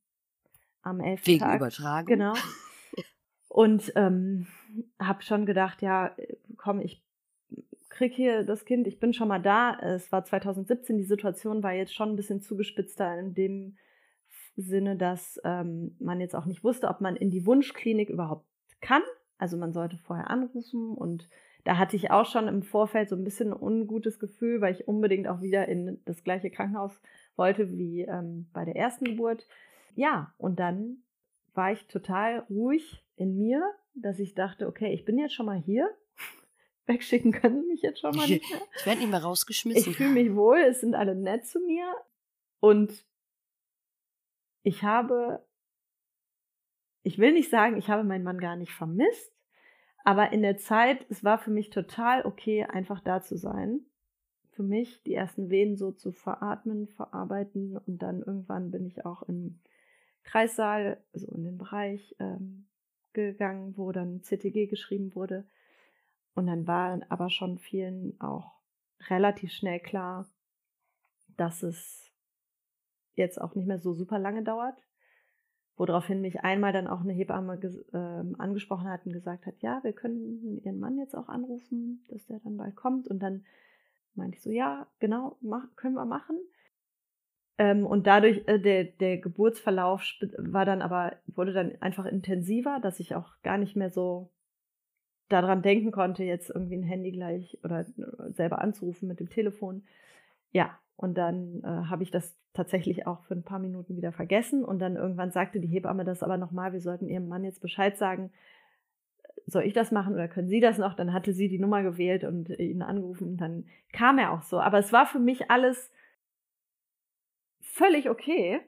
[0.84, 1.26] am 11.
[1.26, 1.56] Wegen Tag.
[1.56, 2.06] Übertragung.
[2.06, 2.34] Genau.
[3.50, 4.48] Und ähm,
[5.00, 6.16] habe schon gedacht, ja,
[6.58, 7.04] komm, ich
[7.90, 9.78] krieg hier das Kind, ich bin schon mal da.
[9.80, 13.78] Es war 2017, die Situation war jetzt schon ein bisschen zugespitzter in dem
[14.56, 18.46] Sinne, dass ähm, man jetzt auch nicht wusste, ob man in die Wunschklinik überhaupt
[18.82, 19.04] kann.
[19.38, 21.30] Also man sollte vorher anrufen und
[21.64, 24.88] da hatte ich auch schon im Vorfeld so ein bisschen ein ungutes Gefühl, weil ich
[24.88, 27.00] unbedingt auch wieder in das gleiche Krankenhaus
[27.36, 29.48] wollte wie ähm, bei der ersten Geburt.
[29.96, 31.04] Ja, und dann
[31.54, 33.64] war ich total ruhig in mir,
[33.94, 35.90] dass ich dachte, okay, ich bin jetzt schon mal hier.
[36.86, 38.62] Wegschicken können sie mich jetzt schon mal nicht mehr.
[38.78, 39.92] Ich werde nicht mehr rausgeschmissen.
[39.92, 41.94] Ich fühle mich wohl, es sind alle nett zu mir.
[42.60, 43.06] Und
[44.64, 45.46] ich habe,
[47.04, 49.32] ich will nicht sagen, ich habe meinen Mann gar nicht vermisst,
[50.04, 53.82] aber in der Zeit, es war für mich total okay, einfach da zu sein.
[54.52, 59.24] Für mich die ersten Wehen so zu veratmen, verarbeiten und dann irgendwann bin ich auch
[59.24, 59.60] im
[60.24, 62.66] Kreissaal, also in den Bereich ähm,
[63.14, 65.46] gegangen, wo dann CTG geschrieben wurde.
[66.36, 68.60] Und dann war aber schon vielen auch
[69.10, 70.28] relativ schnell klar,
[71.38, 72.12] dass es
[73.16, 74.78] jetzt auch nicht mehr so super lange dauert.
[75.76, 79.94] Woraufhin mich einmal dann auch eine Hebamme äh, angesprochen hat und gesagt hat, ja, wir
[79.94, 83.08] können ihren Mann jetzt auch anrufen, dass der dann bald kommt.
[83.08, 83.46] Und dann
[84.14, 86.38] meinte ich so, ja, genau, mach, können wir machen.
[87.58, 90.04] Ähm, und dadurch, äh, der, der Geburtsverlauf
[90.38, 94.32] war dann aber, wurde dann einfach intensiver, dass ich auch gar nicht mehr so
[95.30, 99.84] daran denken konnte, jetzt irgendwie ein Handy gleich oder äh, selber anzurufen mit dem Telefon.
[100.52, 104.64] Ja, und dann äh, habe ich das tatsächlich auch für ein paar Minuten wieder vergessen.
[104.64, 107.98] Und dann irgendwann sagte die Hebamme das aber nochmal, wir sollten ihrem Mann jetzt Bescheid
[107.98, 108.32] sagen.
[109.46, 110.94] Soll ich das machen oder können Sie das noch?
[110.94, 114.60] Dann hatte sie die Nummer gewählt und ihn angerufen und dann kam er auch so.
[114.60, 115.92] Aber es war für mich alles
[117.74, 118.62] völlig okay,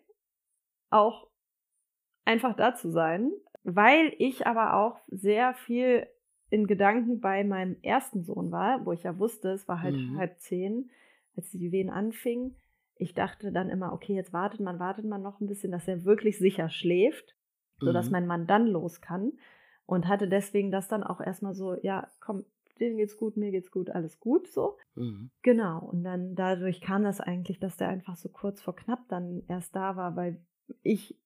[0.90, 1.28] auch
[2.26, 3.32] einfach da zu sein,
[3.64, 6.08] weil ich aber auch sehr viel
[6.50, 10.18] in Gedanken bei meinem ersten Sohn war, wo ich ja wusste, es war halt mhm.
[10.18, 10.90] halb zehn,
[11.36, 12.56] als die Wehen anfingen.
[12.98, 16.06] Ich dachte dann immer, okay, jetzt wartet man, wartet man noch ein bisschen, dass er
[16.06, 17.36] wirklich sicher schläft,
[17.80, 18.12] sodass mhm.
[18.12, 19.34] mein Mann dann los kann.
[19.88, 22.46] Und hatte deswegen das dann auch erstmal so, ja, komm,
[22.80, 24.78] denen geht's gut, mir geht's gut, alles gut so.
[24.96, 25.32] Mhm.
[25.42, 25.80] Genau.
[25.80, 29.76] Und dann dadurch kam das eigentlich, dass der einfach so kurz vor knapp dann erst
[29.76, 30.42] da war, weil
[30.84, 31.18] ich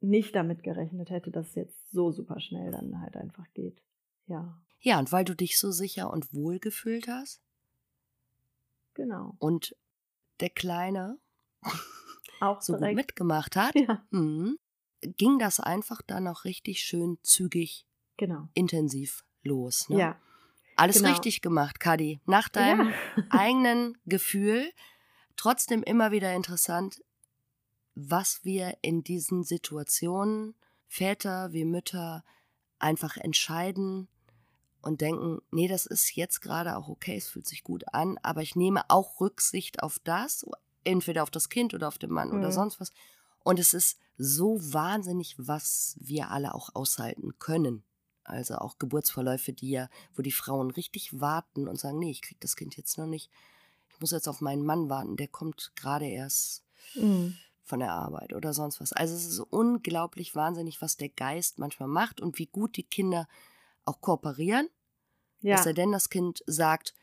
[0.00, 3.82] nicht damit gerechnet hätte, dass es jetzt so super schnell dann halt einfach geht.
[4.26, 4.60] Ja.
[4.80, 7.42] Ja, und weil du dich so sicher und wohl gefühlt hast.
[8.94, 9.34] Genau.
[9.38, 9.76] Und
[10.40, 11.18] der Kleine
[12.40, 12.90] auch so direkt.
[12.90, 14.02] gut mitgemacht hat, ja.
[14.10, 14.54] mh,
[15.02, 17.86] ging das einfach dann auch richtig schön zügig,
[18.16, 18.48] genau.
[18.54, 19.88] intensiv los.
[19.88, 19.98] Ne?
[19.98, 20.20] Ja.
[20.80, 21.10] Alles genau.
[21.10, 22.20] richtig gemacht, Kadi.
[22.26, 23.22] Nach deinem ja.
[23.30, 24.72] eigenen Gefühl.
[25.36, 27.02] Trotzdem immer wieder interessant,
[27.94, 30.54] was wir in diesen Situationen,
[30.88, 32.24] Väter wie Mütter,
[32.78, 34.08] einfach entscheiden
[34.82, 38.42] und denken, nee, das ist jetzt gerade auch okay, es fühlt sich gut an, aber
[38.42, 40.46] ich nehme auch Rücksicht auf das,
[40.84, 42.38] entweder auf das Kind oder auf den Mann mhm.
[42.38, 42.90] oder sonst was.
[43.42, 47.84] Und es ist so wahnsinnig, was wir alle auch aushalten können.
[48.30, 52.40] Also auch Geburtsverläufe, die ja, wo die Frauen richtig warten und sagen, nee, ich krieg
[52.40, 53.30] das Kind jetzt noch nicht.
[53.90, 56.64] Ich muss jetzt auf meinen Mann warten, der kommt gerade erst
[56.94, 57.36] mhm.
[57.64, 58.92] von der Arbeit oder sonst was.
[58.92, 63.28] Also es ist unglaublich wahnsinnig, was der Geist manchmal macht und wie gut die Kinder
[63.84, 64.68] auch kooperieren.
[65.42, 65.56] Ja.
[65.56, 66.94] Dass er denn das Kind sagt,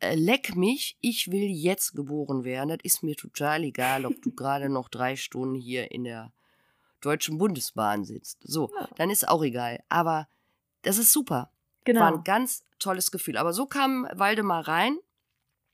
[0.00, 2.70] äh, leck mich, ich will jetzt geboren werden.
[2.70, 6.32] Das ist mir total egal, ob du gerade noch drei Stunden hier in der
[7.00, 8.38] Deutschen Bundesbahn sitzt.
[8.42, 8.88] So, ja.
[8.96, 9.82] dann ist auch egal.
[9.88, 10.28] Aber
[10.84, 11.50] das ist super.
[11.84, 12.00] Genau.
[12.00, 13.36] War ein ganz tolles Gefühl.
[13.36, 14.98] Aber so kam Waldemar rein,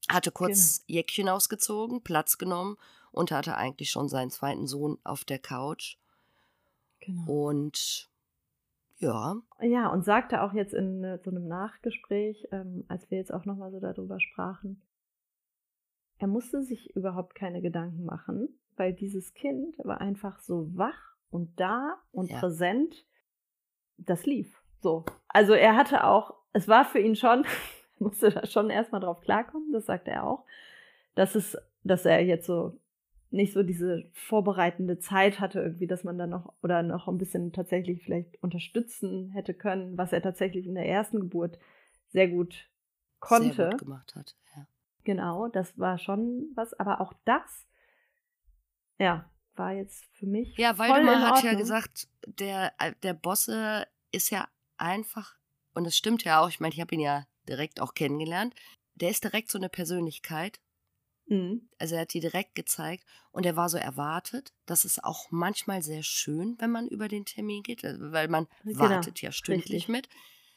[0.09, 0.97] hatte kurz genau.
[0.99, 2.77] Jäckchen ausgezogen, Platz genommen
[3.13, 5.97] und hatte eigentlich schon seinen zweiten Sohn auf der Couch.
[7.01, 7.49] Genau.
[7.49, 8.09] Und
[8.99, 9.37] ja.
[9.63, 13.47] Ja, und sagte auch jetzt in äh, so einem Nachgespräch, ähm, als wir jetzt auch
[13.47, 14.83] nochmal so darüber sprachen,
[16.19, 21.59] er musste sich überhaupt keine Gedanken machen, weil dieses Kind war einfach so wach und
[21.59, 22.39] da und ja.
[22.39, 23.07] präsent.
[23.97, 24.60] Das lief.
[24.81, 25.05] So.
[25.29, 27.45] Also er hatte auch, es war für ihn schon,
[27.99, 30.45] musste da schon erstmal drauf klarkommen, das sagte er auch,
[31.15, 32.79] dass es, dass er jetzt so
[33.33, 37.53] nicht so diese vorbereitende Zeit hatte, irgendwie, dass man dann noch oder noch ein bisschen
[37.53, 41.59] tatsächlich vielleicht unterstützen hätte können, was er tatsächlich in der ersten Geburt
[42.09, 42.69] sehr gut
[43.21, 43.55] konnte.
[43.55, 44.67] Sehr gut gemacht hat, ja.
[45.05, 47.67] Genau, das war schon was, aber auch das,
[48.99, 50.57] ja, war jetzt für mich.
[50.59, 54.49] Ja, Waldemar hat ja gesagt, der, äh, der Bosse ist ja
[54.81, 55.37] einfach,
[55.75, 58.55] und es stimmt ja auch, ich meine, ich habe ihn ja direkt auch kennengelernt,
[58.95, 60.61] der ist direkt so eine Persönlichkeit.
[61.27, 61.69] Mhm.
[61.79, 64.53] Also er hat die direkt gezeigt und er war so erwartet.
[64.67, 68.47] Das ist auch manchmal sehr schön, wenn man über den Termin geht, äh, weil man
[68.65, 69.89] genau, wartet ja stündlich richtig.
[69.89, 70.09] mit.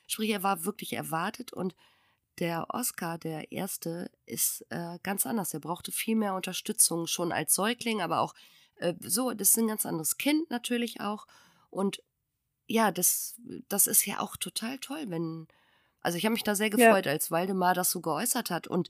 [0.07, 1.75] Sprich, er war wirklich erwartet und
[2.39, 5.53] der Oscar, der erste, ist äh, ganz anders.
[5.53, 8.33] Er brauchte viel mehr Unterstützung schon als Säugling, aber auch
[8.77, 11.27] äh, so, das ist ein ganz anderes Kind natürlich auch.
[11.69, 12.01] Und
[12.67, 13.35] ja, das,
[13.69, 15.47] das ist ja auch total toll, wenn.
[16.01, 17.13] Also ich habe mich da sehr gefreut, ja.
[17.13, 18.67] als Waldemar das so geäußert hat.
[18.67, 18.89] Und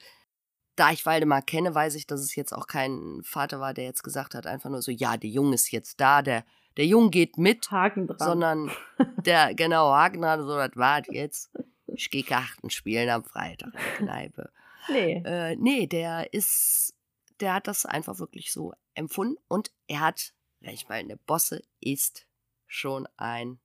[0.75, 4.03] da ich Waldemar kenne, weiß ich, dass es jetzt auch kein Vater war, der jetzt
[4.03, 6.43] gesagt hat, einfach nur so, ja, der Junge ist jetzt da, der,
[6.77, 7.69] der Junge geht mit.
[7.69, 8.17] Haken dran.
[8.17, 8.71] Sondern
[9.25, 11.51] der, genau, Haken dran, so, das war jetzt.
[11.85, 14.51] Ich gehe Karten spielen am Freitag in der Kneipe.
[14.89, 15.21] nee.
[15.23, 16.95] Äh, nee, der ist,
[17.39, 22.25] der hat das einfach wirklich so empfunden und er hat, wenn ich meine, Bosse ist
[22.73, 23.59] schon ein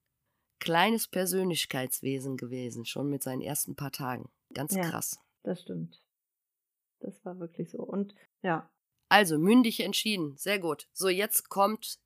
[0.58, 4.30] kleines Persönlichkeitswesen gewesen, schon mit seinen ersten paar Tagen.
[4.52, 5.18] Ganz ja, krass.
[5.42, 6.02] Das stimmt.
[7.00, 7.78] Das war wirklich so.
[7.78, 8.68] Und ja.
[9.08, 10.36] Also mündig entschieden.
[10.36, 10.88] Sehr gut.
[10.92, 11.98] So, jetzt kommt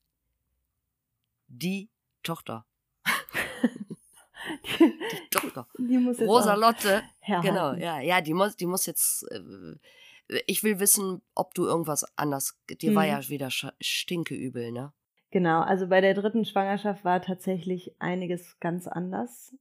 [1.47, 1.89] die
[2.21, 2.65] Tochter.
[4.79, 4.79] die,
[5.11, 5.67] die Tochter.
[5.77, 7.03] Die muss jetzt Rosalotte.
[7.25, 9.23] Genau, ja, ja, die muss, die muss jetzt.
[9.31, 9.75] Äh,
[10.47, 12.57] ich will wissen, ob du irgendwas anders.
[12.69, 12.95] Dir hm.
[12.95, 14.93] war ja wieder stinkeübel, ne?
[15.33, 19.57] Genau, also bei der dritten Schwangerschaft war tatsächlich einiges ganz anders,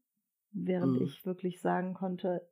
[0.50, 1.06] während hm.
[1.06, 2.46] ich wirklich sagen konnte,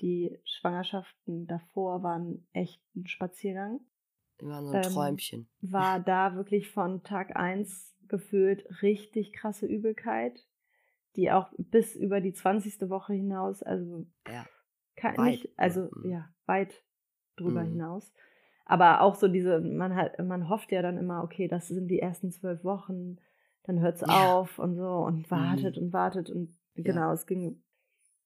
[0.00, 3.78] die Schwangerschaften davor waren echt ein Spaziergang.
[4.40, 5.48] Die waren so ein ähm, Träumchen.
[5.60, 10.44] War da wirklich von Tag 1 gefühlt richtig krasse Übelkeit,
[11.14, 12.90] die auch bis über die 20.
[12.90, 14.44] Woche hinaus, also ja,
[14.96, 16.10] kann, weit, nicht, also mhm.
[16.10, 16.82] ja, weit
[17.36, 17.68] drüber mhm.
[17.68, 18.12] hinaus.
[18.72, 21.98] Aber auch so diese, man hat, man hofft ja dann immer, okay, das sind die
[21.98, 23.18] ersten zwölf Wochen,
[23.64, 24.32] dann hört es ja.
[24.32, 25.82] auf und so und wartet mhm.
[25.82, 27.12] und wartet und genau, ja.
[27.12, 27.62] es ging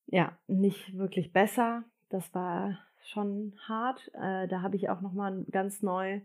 [0.06, 1.82] ja, nicht wirklich besser.
[2.10, 4.08] Das war schon hart.
[4.14, 6.20] Äh, da habe ich auch nochmal ganz neu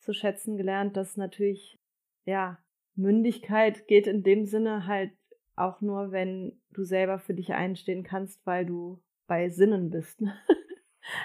[0.00, 1.78] zu schätzen gelernt, dass natürlich,
[2.24, 2.58] ja,
[2.96, 5.12] Mündigkeit geht in dem Sinne halt
[5.54, 10.24] auch nur, wenn du selber für dich einstehen kannst, weil du bei Sinnen bist.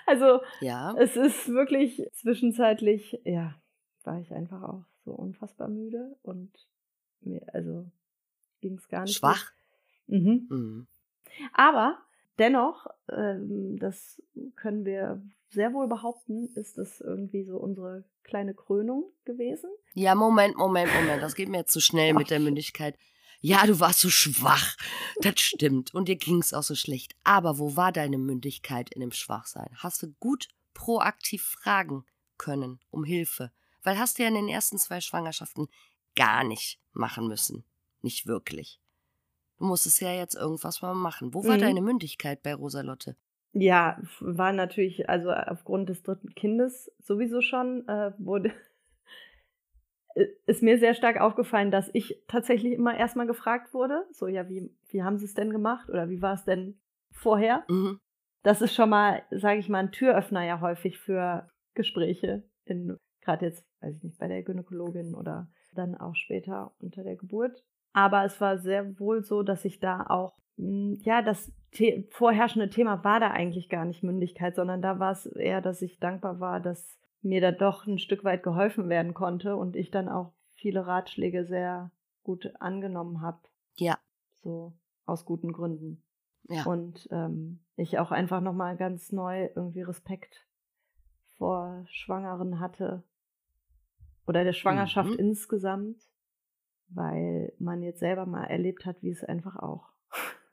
[0.06, 0.96] also, ja.
[0.98, 3.56] es ist wirklich zwischenzeitlich, ja,
[4.04, 6.52] war ich einfach auch so unfassbar müde und
[7.22, 7.86] mir, also
[8.62, 9.18] ging es gar nicht.
[9.18, 9.52] Schwach.
[10.08, 10.48] Mhm.
[10.50, 10.88] Mhm.
[11.54, 11.98] Aber
[12.40, 14.22] dennoch, ähm, das
[14.56, 19.70] können wir sehr wohl behaupten, ist das irgendwie so unsere kleine Krönung gewesen.
[19.94, 21.22] Ja, Moment, Moment, Moment.
[21.22, 22.98] Das geht mir jetzt zu schnell mit der Mündigkeit.
[23.46, 24.78] Ja, du warst so schwach.
[25.20, 25.94] Das stimmt.
[25.94, 27.14] Und dir ging es auch so schlecht.
[27.26, 29.70] Aber wo war deine Mündigkeit in dem Schwachsein?
[29.76, 32.06] Hast du gut proaktiv fragen
[32.38, 33.52] können um Hilfe?
[33.84, 35.68] Weil hast du ja in den ersten zwei Schwangerschaften
[36.16, 37.66] gar nicht machen müssen.
[38.02, 38.80] Nicht wirklich.
[39.58, 41.34] Du musstest ja jetzt irgendwas mal machen.
[41.34, 41.62] Wo war mhm.
[41.62, 43.18] deine Mündigkeit bei Rosalotte?
[43.52, 48.54] Ja, war natürlich, also aufgrund des dritten Kindes sowieso schon, äh, wurde,
[50.46, 54.70] ist mir sehr stark aufgefallen, dass ich tatsächlich immer erstmal gefragt wurde, so, ja, wie,
[54.90, 56.80] wie haben sie es denn gemacht oder wie war es denn
[57.12, 57.64] vorher?
[57.70, 58.00] Mhm.
[58.44, 62.44] Das ist schon mal, sage ich mal, ein Türöffner ja häufig für Gespräche,
[63.22, 67.64] gerade jetzt, weiß ich nicht, bei der Gynäkologin oder dann auch später unter der Geburt.
[67.94, 72.70] Aber es war sehr wohl so, dass ich da auch, hm, ja, das The vorherrschende
[72.70, 76.40] Thema war da eigentlich gar nicht Mündigkeit, sondern da war es eher, dass ich dankbar
[76.40, 80.34] war, dass mir da doch ein Stück weit geholfen werden konnte und ich dann auch
[80.56, 81.92] viele Ratschläge sehr
[82.24, 83.40] gut angenommen habe.
[83.78, 83.98] Ja.
[84.44, 84.74] So
[85.06, 86.04] aus guten Gründen.
[86.50, 86.66] Ja.
[86.66, 90.46] Und ähm, ich auch einfach nochmal ganz neu irgendwie Respekt
[91.38, 93.04] vor Schwangeren hatte.
[94.28, 95.20] Oder der Schwangerschaft mhm.
[95.20, 95.98] insgesamt
[96.96, 99.90] weil man jetzt selber mal erlebt hat, wie es einfach auch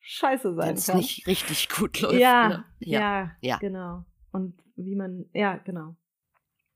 [0.00, 0.98] scheiße sein Wenn's kann.
[0.98, 2.20] nicht richtig gut läuft.
[2.20, 2.64] Ja, ne?
[2.80, 4.04] ja, ja, ja, genau.
[4.34, 5.94] Und wie man, ja, genau.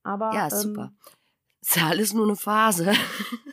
[0.05, 0.93] Aber ja, super.
[0.93, 1.11] Ähm,
[1.61, 2.93] ist ja alles nur eine Phase.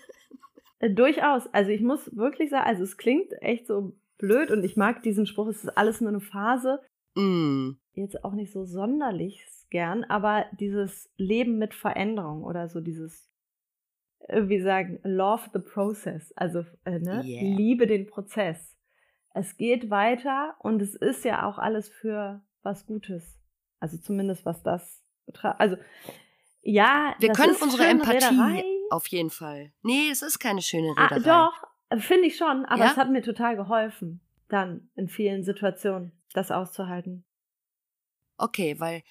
[0.80, 1.48] äh, durchaus.
[1.48, 5.26] Also ich muss wirklich sagen, also es klingt echt so blöd und ich mag diesen
[5.26, 6.82] Spruch, es ist alles nur eine Phase.
[7.16, 7.72] Mm.
[7.94, 13.28] Jetzt auch nicht so sonderlich gern, aber dieses Leben mit Veränderung oder so dieses
[14.20, 17.24] äh, wie sagen, love the process, also äh, ne?
[17.26, 17.42] Yeah.
[17.42, 18.78] liebe den Prozess.
[19.34, 23.40] Es geht weiter und es ist ja auch alles für was Gutes.
[23.80, 25.60] Also zumindest was das betrifft.
[25.60, 25.78] Also
[26.62, 28.64] ja, wir können unsere Empathie Rederei.
[28.90, 29.72] auf jeden Fall.
[29.84, 31.32] Nee, es ist keine schöne Rederei.
[31.32, 31.52] Ah,
[31.92, 32.92] doch, finde ich schon, aber ja?
[32.92, 37.24] es hat mir total geholfen, dann in vielen Situationen das auszuhalten.
[38.38, 39.04] Okay, weil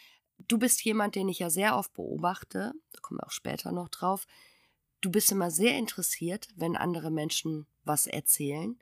[0.49, 3.89] du bist jemand, den ich ja sehr oft beobachte, da kommen wir auch später noch
[3.89, 4.27] drauf.
[5.01, 8.79] Du bist immer sehr interessiert, wenn andere Menschen was erzählen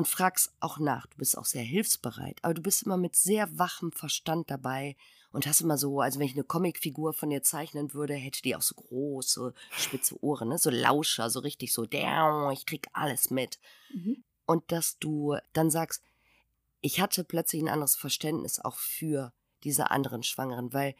[0.00, 1.06] und fragst auch nach.
[1.08, 4.96] Du bist auch sehr hilfsbereit, aber du bist immer mit sehr wachem Verstand dabei
[5.30, 8.56] und hast immer so, also wenn ich eine Comicfigur von dir zeichnen würde, hätte die
[8.56, 10.56] auch so große, spitze Ohren, ne?
[10.56, 13.58] so Lauscher, so richtig so, ich krieg alles mit.
[13.92, 14.24] Mhm.
[14.46, 16.02] Und dass du dann sagst,
[16.80, 19.34] ich hatte plötzlich ein anderes Verständnis auch für
[19.64, 20.94] diese anderen Schwangeren, weil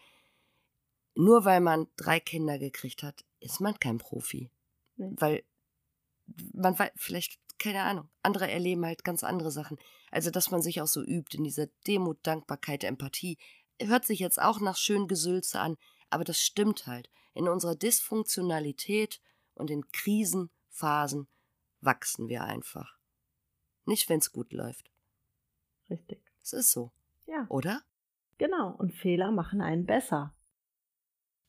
[1.14, 4.51] nur weil man drei Kinder gekriegt hat, ist man kein Profi.
[4.98, 5.14] Nee.
[5.16, 5.44] Weil
[6.53, 9.78] man weiß, vielleicht, keine Ahnung, andere erleben halt ganz andere Sachen.
[10.11, 13.38] Also, dass man sich auch so übt in dieser Demut, Dankbarkeit, Empathie,
[13.80, 15.76] hört sich jetzt auch nach schön Gesülze an,
[16.08, 17.11] aber das stimmt halt.
[17.34, 19.20] In unserer Dysfunktionalität
[19.54, 21.28] und in Krisenphasen
[21.80, 22.98] wachsen wir einfach.
[23.84, 24.90] Nicht, wenn es gut läuft.
[25.88, 26.20] Richtig.
[26.42, 26.92] Es ist so.
[27.26, 27.46] Ja.
[27.48, 27.82] Oder?
[28.38, 28.70] Genau.
[28.70, 30.34] Und Fehler machen einen besser.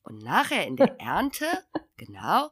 [0.04, 1.46] Und nachher in der Ernte,
[1.98, 2.52] genau,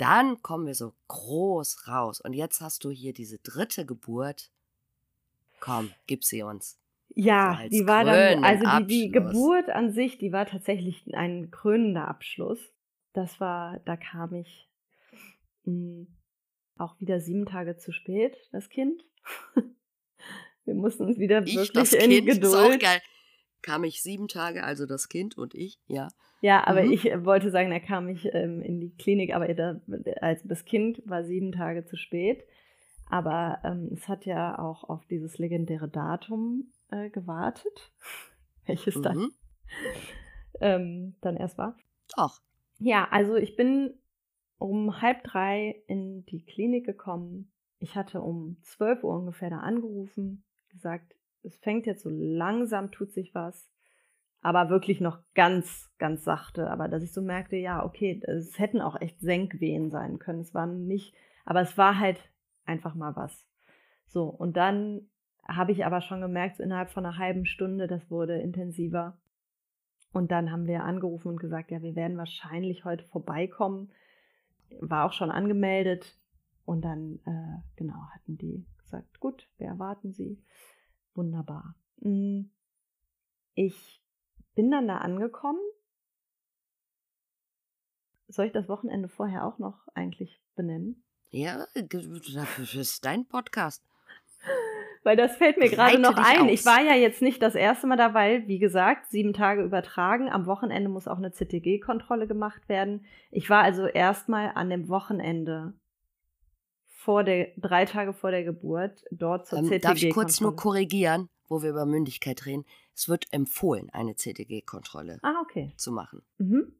[0.00, 2.20] dann kommen wir so groß raus.
[2.20, 4.50] Und jetzt hast du hier diese dritte Geburt.
[5.60, 6.78] Komm, gib sie uns.
[7.14, 12.08] Ja, die war dann, also die, die, Geburt an sich, die war tatsächlich ein krönender
[12.08, 12.60] Abschluss.
[13.12, 14.68] Das war, da kam ich
[15.64, 16.06] mh, hm,
[16.78, 19.04] auch wieder sieben Tage zu spät, das Kind.
[20.64, 22.44] Wir mussten uns wieder ich, wirklich das in kind, Geduld.
[22.44, 23.00] Ist auch geil.
[23.62, 26.08] Kam ich sieben Tage, also das Kind und ich, ja.
[26.40, 26.92] Ja, aber mhm.
[26.92, 29.80] ich wollte sagen, da kam ich ähm, in die Klinik, aber da,
[30.20, 32.44] also das Kind war sieben Tage zu spät.
[33.10, 37.92] Aber ähm, es hat ja auch auf dieses legendäre Datum äh, gewartet,
[38.66, 39.02] welches mhm.
[39.02, 39.28] dann,
[40.60, 41.76] ähm, dann erst war.
[42.16, 42.40] Doch.
[42.78, 43.94] Ja, also ich bin
[44.58, 47.50] um halb drei in die Klinik gekommen.
[47.78, 53.12] Ich hatte um zwölf Uhr ungefähr da angerufen, gesagt, es fängt jetzt so langsam, tut
[53.12, 53.70] sich was,
[54.42, 56.70] aber wirklich noch ganz, ganz sachte.
[56.70, 60.40] Aber dass ich so merkte, ja, okay, es hätten auch echt Senkwehen sein können.
[60.40, 61.14] Es waren nicht,
[61.44, 62.18] aber es war halt
[62.64, 63.46] einfach mal was.
[64.06, 65.08] So, und dann
[65.46, 69.18] habe ich aber schon gemerkt, so innerhalb von einer halben Stunde, das wurde intensiver.
[70.12, 73.92] Und dann haben wir angerufen und gesagt, ja, wir werden wahrscheinlich heute vorbeikommen.
[74.80, 76.16] War auch schon angemeldet.
[76.64, 80.38] Und dann, äh, genau, hatten die gesagt, gut, wir erwarten Sie.
[81.20, 81.74] Wunderbar.
[82.00, 82.50] Hm,
[83.52, 84.02] ich
[84.54, 85.60] bin dann da angekommen.
[88.28, 91.04] Soll ich das Wochenende vorher auch noch eigentlich benennen?
[91.28, 93.84] Ja, das ist dein Podcast.
[95.02, 96.44] Weil das fällt mir gerade noch ein.
[96.44, 96.50] Aus.
[96.50, 100.30] Ich war ja jetzt nicht das erste Mal dabei, wie gesagt, sieben Tage übertragen.
[100.30, 103.04] Am Wochenende muss auch eine CTG-Kontrolle gemacht werden.
[103.30, 105.74] Ich war also erstmal an dem Wochenende
[107.00, 109.78] vor der, drei Tage vor der Geburt dort zur ähm, CTG.
[109.80, 112.64] Darf ich kurz nur korrigieren, wo wir über Mündigkeit reden?
[112.94, 115.72] Es wird empfohlen, eine CTG-Kontrolle ah, okay.
[115.76, 116.22] zu machen.
[116.38, 116.74] Mhm.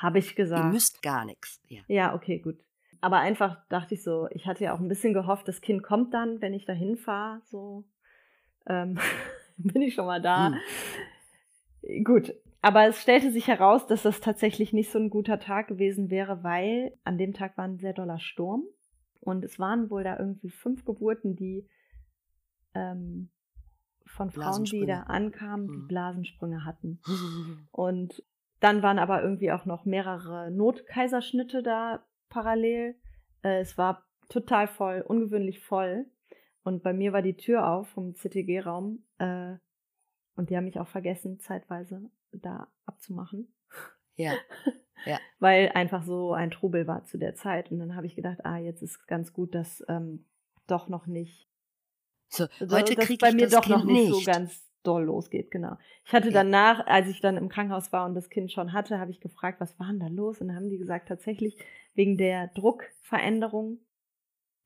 [0.00, 0.64] Habe ich gesagt.
[0.64, 1.60] Ihr müsst gar nichts.
[1.68, 1.82] Ja.
[1.88, 2.56] ja, okay, gut
[3.02, 6.14] aber einfach dachte ich so, ich hatte ja auch ein bisschen gehofft, das Kind kommt
[6.14, 7.84] dann, wenn ich da hinfahre, so
[8.66, 8.96] ähm,
[9.56, 10.52] bin ich schon mal da.
[11.82, 12.04] Hm.
[12.04, 16.10] Gut, aber es stellte sich heraus, dass das tatsächlich nicht so ein guter Tag gewesen
[16.10, 18.62] wäre, weil an dem Tag war ein sehr doller Sturm
[19.22, 21.68] und es waren wohl da irgendwie fünf Geburten, die
[22.74, 23.30] ähm,
[24.04, 25.88] von Frauen, die da ankamen, die hm.
[25.88, 27.00] Blasensprünge hatten.
[27.70, 28.22] und
[28.60, 32.96] dann waren aber irgendwie auch noch mehrere Notkaiserschnitte da parallel.
[33.42, 36.06] Äh, es war total voll, ungewöhnlich voll.
[36.64, 39.04] Und bei mir war die Tür auf vom CTG-Raum.
[39.18, 39.56] Äh,
[40.36, 43.52] und die haben mich auch vergessen, zeitweise da abzumachen.
[44.16, 44.32] Ja.
[45.06, 45.18] ja.
[45.38, 47.70] Weil einfach so ein Trubel war zu der Zeit.
[47.70, 50.26] Und dann habe ich gedacht, ah, jetzt ist ganz gut, dass ähm,
[50.66, 51.48] doch noch nicht.
[52.28, 55.50] So, heute kriege ich bei mir doch kind noch nicht, nicht so ganz doll losgeht,
[55.50, 55.76] genau.
[56.04, 59.10] Ich hatte danach, als ich dann im Krankenhaus war und das Kind schon hatte, habe
[59.10, 60.40] ich gefragt, was war denn da los?
[60.40, 61.56] Und dann haben die gesagt, tatsächlich
[61.94, 63.78] wegen der Druckveränderung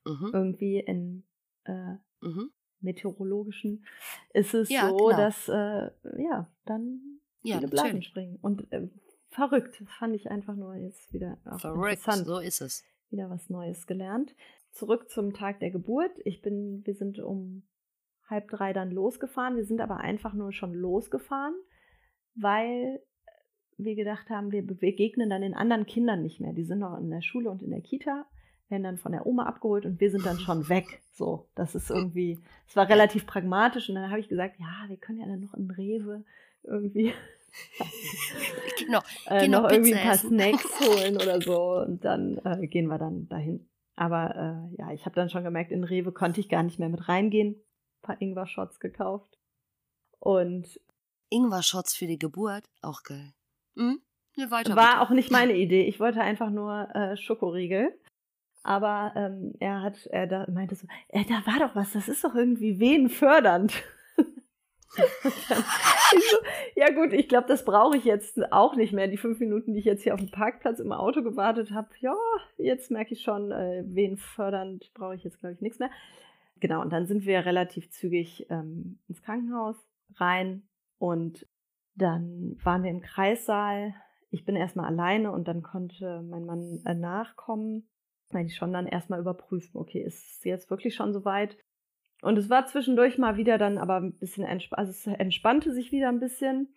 [0.05, 0.31] mhm.
[0.33, 1.23] irgendwie in
[1.65, 2.51] äh, mhm.
[2.79, 3.85] meteorologischen
[4.33, 5.17] ist es ja, so, genau.
[5.17, 8.37] dass äh, ja dann ja, viele Blasen springen.
[8.41, 8.87] Und äh,
[9.29, 12.25] verrückt, das fand ich einfach nur jetzt wieder verrückt, interessant.
[12.27, 12.83] So ist es.
[13.09, 14.35] Wieder was Neues gelernt.
[14.71, 16.11] Zurück zum Tag der Geburt.
[16.25, 17.63] Ich bin, wir sind um
[18.29, 19.55] halb drei dann losgefahren.
[19.55, 21.55] Wir sind aber einfach nur schon losgefahren,
[22.35, 23.01] weil
[23.77, 26.53] wir gedacht haben, wir begegnen dann den anderen Kindern nicht mehr.
[26.53, 28.25] Die sind noch in der Schule und in der Kita,
[28.69, 31.01] werden dann von der Oma abgeholt und wir sind dann schon weg.
[31.13, 34.97] So, das ist irgendwie, es war relativ pragmatisch und dann habe ich gesagt, ja, wir
[34.97, 36.23] können ja dann noch in Rewe
[36.63, 37.13] irgendwie
[38.79, 40.29] genau, äh, noch, irgendwie ein paar essen.
[40.29, 43.69] Snacks holen oder so und dann äh, gehen wir dann dahin.
[43.95, 46.89] Aber äh, ja, ich habe dann schon gemerkt, in Rewe konnte ich gar nicht mehr
[46.89, 47.55] mit reingehen.
[47.55, 49.37] Ein paar Ingwer-Shots gekauft.
[50.19, 50.79] Und
[51.29, 53.33] Ingwer-Shots für die Geburt, auch geil.
[53.75, 54.01] Hm?
[54.35, 55.01] Ne, weiter, War bitte.
[55.01, 55.83] auch nicht meine Idee.
[55.85, 57.99] Ich wollte einfach nur äh, Schokoriegel.
[58.63, 62.23] Aber ähm, er hat, er da, meinte so, äh, da war doch was, das ist
[62.23, 63.73] doch irgendwie venenfördernd.
[64.89, 66.37] So,
[66.75, 69.07] ja gut, ich glaube, das brauche ich jetzt auch nicht mehr.
[69.07, 72.15] Die fünf Minuten, die ich jetzt hier auf dem Parkplatz im Auto gewartet habe, ja,
[72.57, 75.89] jetzt merke ich schon, äh, venenfördernd brauche ich jetzt, glaube ich, nichts mehr.
[76.59, 79.75] Genau, und dann sind wir relativ zügig ähm, ins Krankenhaus
[80.15, 80.67] rein
[80.97, 81.47] und
[81.95, 83.93] dann waren wir im Kreissaal.
[84.29, 87.87] Ich bin erstmal alleine und dann konnte mein Mann äh, nachkommen,
[88.29, 91.57] weil ich schon dann erstmal überprüfen, okay, ist es jetzt wirklich schon so weit?
[92.21, 95.91] Und es war zwischendurch mal wieder dann aber ein bisschen entspannt, also es entspannte sich
[95.91, 96.73] wieder ein bisschen.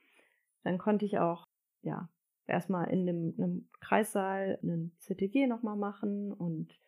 [0.64, 1.49] Dann konnte ich auch,
[1.82, 2.09] ja,
[2.47, 6.78] erstmal in dem, einem Kreissaal einen CTG nochmal machen und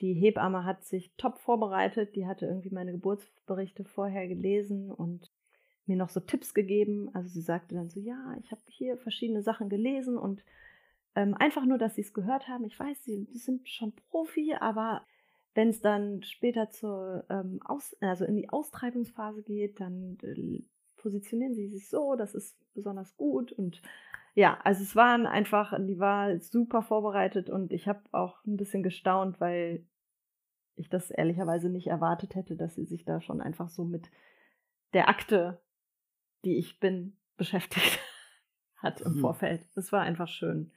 [0.00, 2.16] die Hebamme hat sich top vorbereitet.
[2.16, 5.30] Die hatte irgendwie meine Geburtsberichte vorher gelesen und
[5.86, 7.10] mir noch so Tipps gegeben.
[7.14, 10.44] Also sie sagte dann so, ja, ich habe hier verschiedene Sachen gelesen und
[11.14, 12.64] ähm, einfach nur, dass sie es gehört haben.
[12.64, 15.06] Ich weiß, sie sind schon Profi, aber
[15.54, 20.62] wenn es dann später zur ähm, Aus, also in die Austreibungsphase geht, dann äh,
[20.96, 23.82] positionieren sie sich so, das ist besonders gut und
[24.34, 28.82] ja, also es waren einfach, die war super vorbereitet und ich habe auch ein bisschen
[28.82, 29.84] gestaunt, weil
[30.74, 34.10] ich das ehrlicherweise nicht erwartet hätte, dass sie sich da schon einfach so mit
[34.94, 35.60] der Akte,
[36.44, 37.98] die ich bin, beschäftigt
[38.76, 39.20] hat im mhm.
[39.20, 39.66] Vorfeld.
[39.74, 40.70] Das war einfach schön.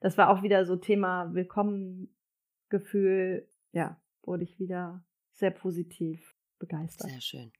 [0.00, 3.48] Das war auch wieder so Thema Willkommengefühl.
[3.72, 7.10] Ja, wurde ich wieder sehr positiv begeistert.
[7.10, 7.52] Sehr schön.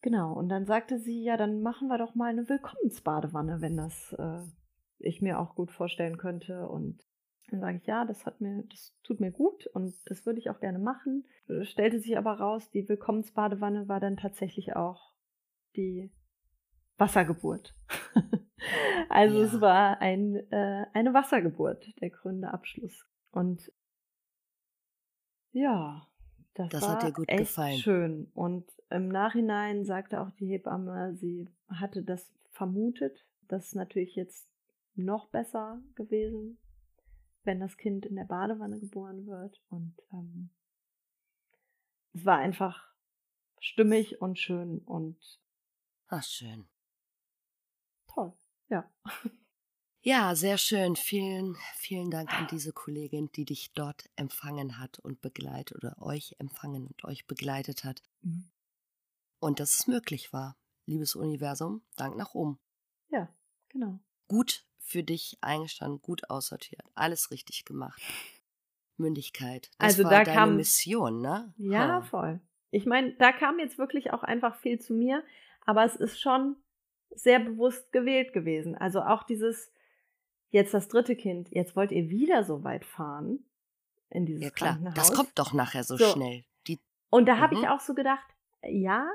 [0.00, 4.12] Genau, und dann sagte sie, ja, dann machen wir doch mal eine Willkommensbadewanne, wenn das
[4.12, 4.42] äh,
[4.98, 6.68] ich mir auch gut vorstellen könnte.
[6.68, 7.04] Und
[7.50, 10.50] dann sage ich, ja, das hat mir, das tut mir gut und das würde ich
[10.50, 11.26] auch gerne machen.
[11.62, 15.14] Stellte sich aber raus, die Willkommensbadewanne war dann tatsächlich auch
[15.74, 16.12] die
[16.96, 17.74] Wassergeburt.
[19.08, 19.44] also ja.
[19.44, 23.06] es war ein, äh, eine Wassergeburt, der Gründeabschluss.
[23.30, 23.72] Und
[25.58, 26.06] ja,
[26.54, 27.78] das, das war hat dir gut echt gefallen.
[27.78, 28.30] schön.
[28.34, 34.48] Und im Nachhinein sagte auch die Hebamme, sie hatte das vermutet, dass natürlich jetzt
[34.94, 36.58] noch besser gewesen,
[37.44, 39.62] wenn das Kind in der Badewanne geboren wird.
[39.70, 40.50] Und ähm,
[42.12, 42.92] es war einfach
[43.60, 45.18] stimmig und schön und
[46.08, 46.66] Ach, schön.
[48.06, 48.32] Toll,
[48.68, 48.90] ja.
[50.08, 50.96] Ja, sehr schön.
[50.96, 56.34] Vielen, vielen Dank an diese Kollegin, die dich dort empfangen hat und begleitet oder euch
[56.38, 58.02] empfangen und euch begleitet hat.
[58.22, 58.48] Mhm.
[59.38, 60.56] Und dass es möglich war.
[60.86, 62.58] Liebes Universum, Dank nach oben.
[63.10, 63.28] Ja,
[63.68, 64.00] genau.
[64.28, 68.00] Gut für dich eingestanden, gut aussortiert, alles richtig gemacht.
[68.96, 69.70] Mündigkeit.
[69.76, 71.52] Das also war da deine kam Mission, ne?
[71.58, 72.00] Ja, ha.
[72.00, 72.40] voll.
[72.70, 75.22] Ich meine, da kam jetzt wirklich auch einfach viel zu mir,
[75.66, 76.56] aber es ist schon
[77.10, 78.74] sehr bewusst gewählt gewesen.
[78.74, 79.70] Also auch dieses
[80.50, 81.48] Jetzt das dritte Kind.
[81.50, 83.40] Jetzt wollt ihr wieder so weit fahren
[84.10, 84.70] in dieses ja, klar.
[84.70, 84.94] Krankenhaus.
[84.94, 86.12] Das kommt doch nachher so, so.
[86.12, 86.44] schnell.
[86.66, 86.78] Die
[87.10, 87.40] und da mhm.
[87.40, 88.26] habe ich auch so gedacht,
[88.62, 89.08] ja,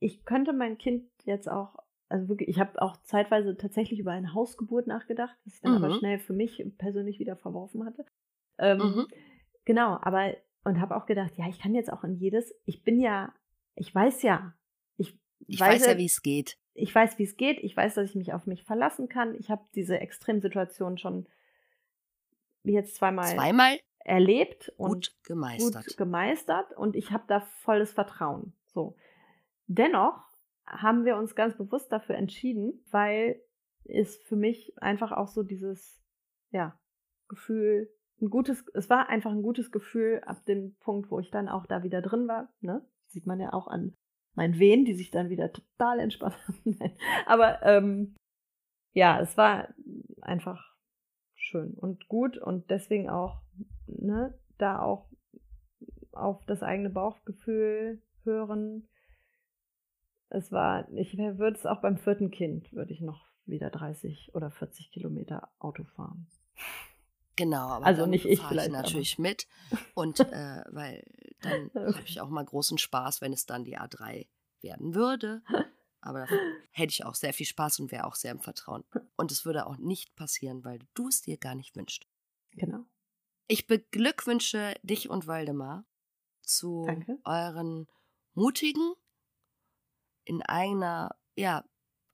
[0.00, 1.76] ich könnte mein Kind jetzt auch,
[2.08, 5.84] also wirklich, ich habe auch zeitweise tatsächlich über eine Hausgeburt nachgedacht, was ich dann mhm.
[5.84, 8.04] aber schnell für mich persönlich wieder verworfen hatte.
[8.58, 9.06] Ähm, mhm.
[9.64, 10.34] Genau, aber
[10.64, 13.32] und habe auch gedacht, ja, ich kann jetzt auch in jedes, ich bin ja,
[13.74, 14.54] ich weiß ja,
[14.96, 17.94] ich, ich weiß, weiß ja, wie es geht ich weiß, wie es geht, ich weiß,
[17.94, 19.34] dass ich mich auf mich verlassen kann.
[19.36, 21.26] Ich habe diese Extremsituation schon
[22.64, 25.86] jetzt zweimal, zweimal erlebt und gut gemeistert.
[25.86, 28.54] Gut gemeistert und ich habe da volles Vertrauen.
[28.66, 28.96] So.
[29.66, 30.20] Dennoch
[30.66, 33.40] haben wir uns ganz bewusst dafür entschieden, weil
[33.84, 36.02] es für mich einfach auch so dieses
[36.50, 36.78] ja,
[37.28, 37.90] Gefühl
[38.20, 41.66] ein gutes es war einfach ein gutes Gefühl ab dem Punkt, wo ich dann auch
[41.66, 42.84] da wieder drin war, ne?
[43.06, 43.96] Sieht man ja auch an
[44.34, 46.78] mein Wehen, die sich dann wieder total entspannt haben.
[47.26, 48.14] Aber ähm,
[48.92, 49.68] ja, es war
[50.20, 50.74] einfach
[51.34, 53.42] schön und gut und deswegen auch,
[53.86, 55.08] ne, da auch
[56.12, 58.88] auf das eigene Bauchgefühl hören.
[60.30, 64.50] Es war, ich würde es auch beim vierten Kind, würde ich noch wieder 30 oder
[64.50, 66.26] 40 Kilometer Auto fahren.
[67.36, 69.28] Genau, aber also nicht ich fahre ich natürlich aber.
[69.28, 69.48] mit
[69.94, 71.02] und äh, weil
[71.44, 74.26] dann habe ich auch mal großen Spaß, wenn es dann die A3
[74.60, 75.42] werden würde.
[76.00, 76.26] Aber da
[76.70, 78.84] hätte ich auch sehr viel Spaß und wäre auch sehr im Vertrauen.
[79.16, 82.06] Und es würde auch nicht passieren, weil du es dir gar nicht wünschst.
[82.52, 82.84] Genau.
[83.46, 85.86] Ich beglückwünsche dich und Waldemar
[86.42, 87.18] zu Danke.
[87.24, 87.86] euren
[88.34, 88.94] mutigen,
[90.24, 91.64] in eigener, ja,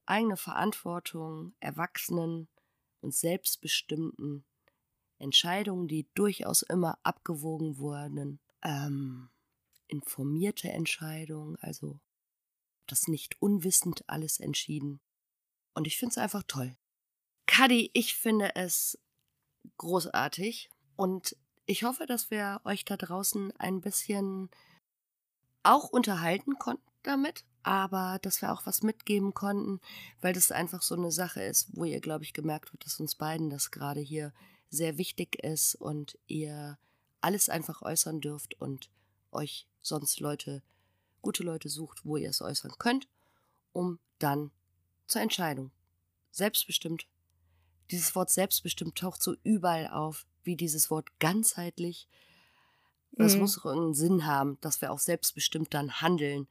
[0.07, 2.49] eigene Verantwortung, erwachsenen
[3.01, 4.45] und selbstbestimmten
[5.19, 9.31] Entscheidungen, die durchaus immer abgewogen wurden, ähm,
[9.89, 12.01] informierte Entscheidungen, also
[12.87, 15.01] das nicht unwissend alles entschieden.
[15.75, 16.77] Und ich finde es einfach toll.
[17.47, 18.99] Kadi, ich finde es
[19.79, 24.51] großartig und ich hoffe, dass wir euch da draußen ein bisschen
[25.63, 29.81] auch unterhalten konnten damit, aber dass wir auch was mitgeben konnten,
[30.21, 33.15] weil das einfach so eine Sache ist, wo ihr, glaube ich, gemerkt habt, dass uns
[33.15, 34.33] beiden das gerade hier
[34.69, 36.79] sehr wichtig ist und ihr
[37.21, 38.91] alles einfach äußern dürft und
[39.33, 40.63] euch sonst Leute,
[41.23, 43.09] gute Leute sucht, wo ihr es äußern könnt,
[43.73, 44.51] um dann
[45.07, 45.71] zur Entscheidung.
[46.31, 47.07] Selbstbestimmt.
[47.91, 52.09] Dieses Wort selbstbestimmt taucht so überall auf, wie dieses Wort ganzheitlich.
[53.13, 53.41] Das mhm.
[53.41, 56.49] muss doch irgendeinen Sinn haben, dass wir auch selbstbestimmt dann handeln.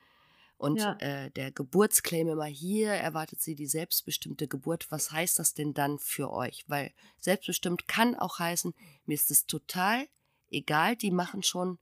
[0.58, 0.98] Und ja.
[1.00, 4.92] äh, der Geburtsclaim immer hier erwartet sie die selbstbestimmte Geburt.
[4.92, 6.66] Was heißt das denn dann für euch?
[6.68, 8.74] Weil selbstbestimmt kann auch heißen,
[9.06, 10.06] mir ist es total
[10.52, 11.80] egal, die machen schon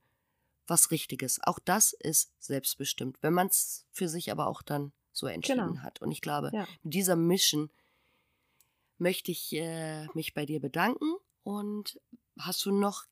[0.66, 1.40] was Richtiges.
[1.42, 5.82] Auch das ist selbstbestimmt, wenn man es für sich aber auch dann so entschieden genau.
[5.82, 6.00] hat.
[6.02, 6.66] Und ich glaube, ja.
[6.82, 7.70] mit dieser Mission
[8.98, 11.14] möchte ich äh, mich bei dir bedanken.
[11.42, 12.00] Und
[12.38, 13.04] hast du noch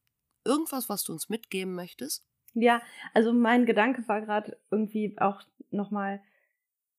[0.44, 2.24] irgendwas, was du uns mitgeben möchtest?
[2.54, 2.82] Ja,
[3.14, 6.22] also mein Gedanke war gerade irgendwie auch nochmal,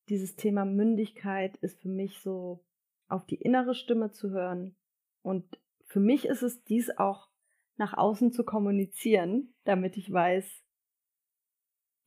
[0.10, 2.64] dieses Thema Mündigkeit ist für mich so
[3.08, 4.76] auf die innere Stimme zu hören.
[5.22, 7.30] Und für mich ist es dies auch
[7.78, 10.64] nach außen zu kommunizieren, damit ich weiß,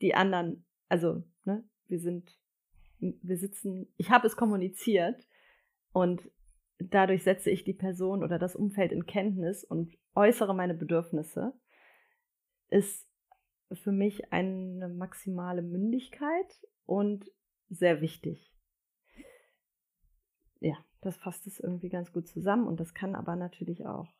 [0.01, 2.39] die anderen, also, ne, wir sind,
[2.99, 5.27] wir sitzen, ich habe es kommuniziert
[5.93, 6.31] und
[6.79, 11.53] dadurch setze ich die Person oder das Umfeld in Kenntnis und äußere meine Bedürfnisse,
[12.69, 13.09] ist
[13.73, 17.31] für mich eine maximale Mündigkeit und
[17.69, 18.53] sehr wichtig.
[20.61, 24.13] Ja, das fasst es irgendwie ganz gut zusammen und das kann aber natürlich auch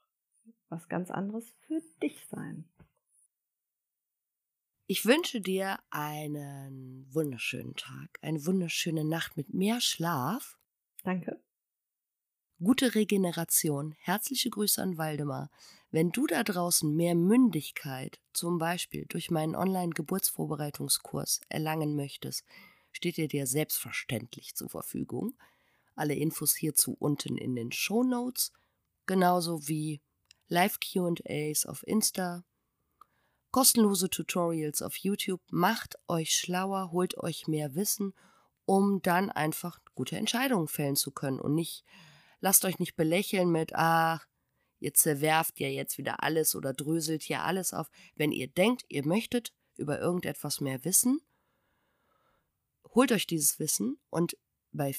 [0.71, 2.65] was ganz anderes für dich sein.
[4.87, 10.59] Ich wünsche dir einen wunderschönen Tag, eine wunderschöne Nacht mit mehr Schlaf.
[11.05, 11.41] Danke.
[12.63, 13.95] Gute Regeneration.
[14.01, 15.51] Herzliche Grüße an Waldemar.
[15.91, 22.45] Wenn du da draußen mehr Mündigkeit, zum Beispiel durch meinen Online-Geburtsvorbereitungskurs, erlangen möchtest,
[22.93, 25.35] steht er dir selbstverständlich zur Verfügung.
[25.95, 28.53] Alle Infos hierzu unten in den Show Notes,
[29.07, 30.01] genauso wie
[30.51, 32.45] Live-QAs auf Insta,
[33.53, 35.41] kostenlose Tutorials auf YouTube.
[35.51, 38.15] Macht euch schlauer, holt euch mehr Wissen,
[38.67, 41.85] um dann einfach gute Entscheidungen fällen zu können und nicht,
[42.41, 44.27] lasst euch nicht belächeln mit, ach,
[44.81, 47.89] ihr zerwerft ja jetzt wieder alles oder dröselt hier alles auf.
[48.17, 51.21] Wenn ihr denkt, ihr möchtet über irgendetwas mehr wissen,
[52.93, 54.37] holt euch dieses Wissen und
[54.73, 54.95] bei,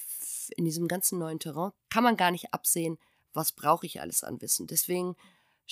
[0.55, 2.97] in diesem ganzen neuen Terrain kann man gar nicht absehen,
[3.33, 4.67] was brauche ich alles an Wissen.
[4.67, 5.15] Deswegen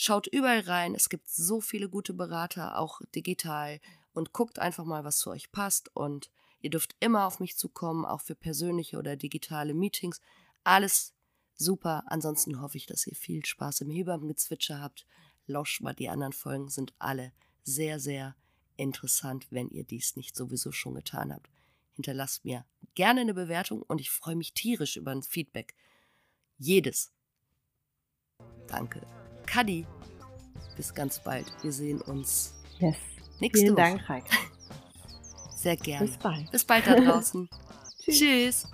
[0.01, 0.95] Schaut überall rein.
[0.95, 3.81] Es gibt so viele gute Berater, auch digital.
[4.13, 5.93] Und guckt einfach mal, was zu euch passt.
[5.93, 6.31] Und
[6.61, 10.21] ihr dürft immer auf mich zukommen, auch für persönliche oder digitale Meetings.
[10.63, 11.13] Alles
[11.55, 12.05] super.
[12.05, 15.05] Ansonsten hoffe ich, dass ihr viel Spaß im Hebammengezwitscher habt.
[15.47, 18.37] Lauscht mal, die anderen Folgen sind alle sehr, sehr
[18.77, 21.49] interessant, wenn ihr dies nicht sowieso schon getan habt.
[21.95, 22.63] Hinterlasst mir
[22.95, 25.75] gerne eine Bewertung und ich freue mich tierisch über ein Feedback.
[26.57, 27.11] Jedes.
[28.65, 29.05] Danke.
[29.49, 29.85] Kadi.
[30.77, 31.51] Bis ganz bald.
[31.61, 32.95] Wir sehen uns yes.
[33.39, 33.81] nächste Vielen Woche.
[33.81, 34.23] Dank, Reik.
[35.55, 36.05] Sehr gerne.
[36.05, 36.51] Bis bald.
[36.51, 37.49] Bis bald da draußen.
[37.99, 38.19] Tschüss.
[38.19, 38.67] Tschüss.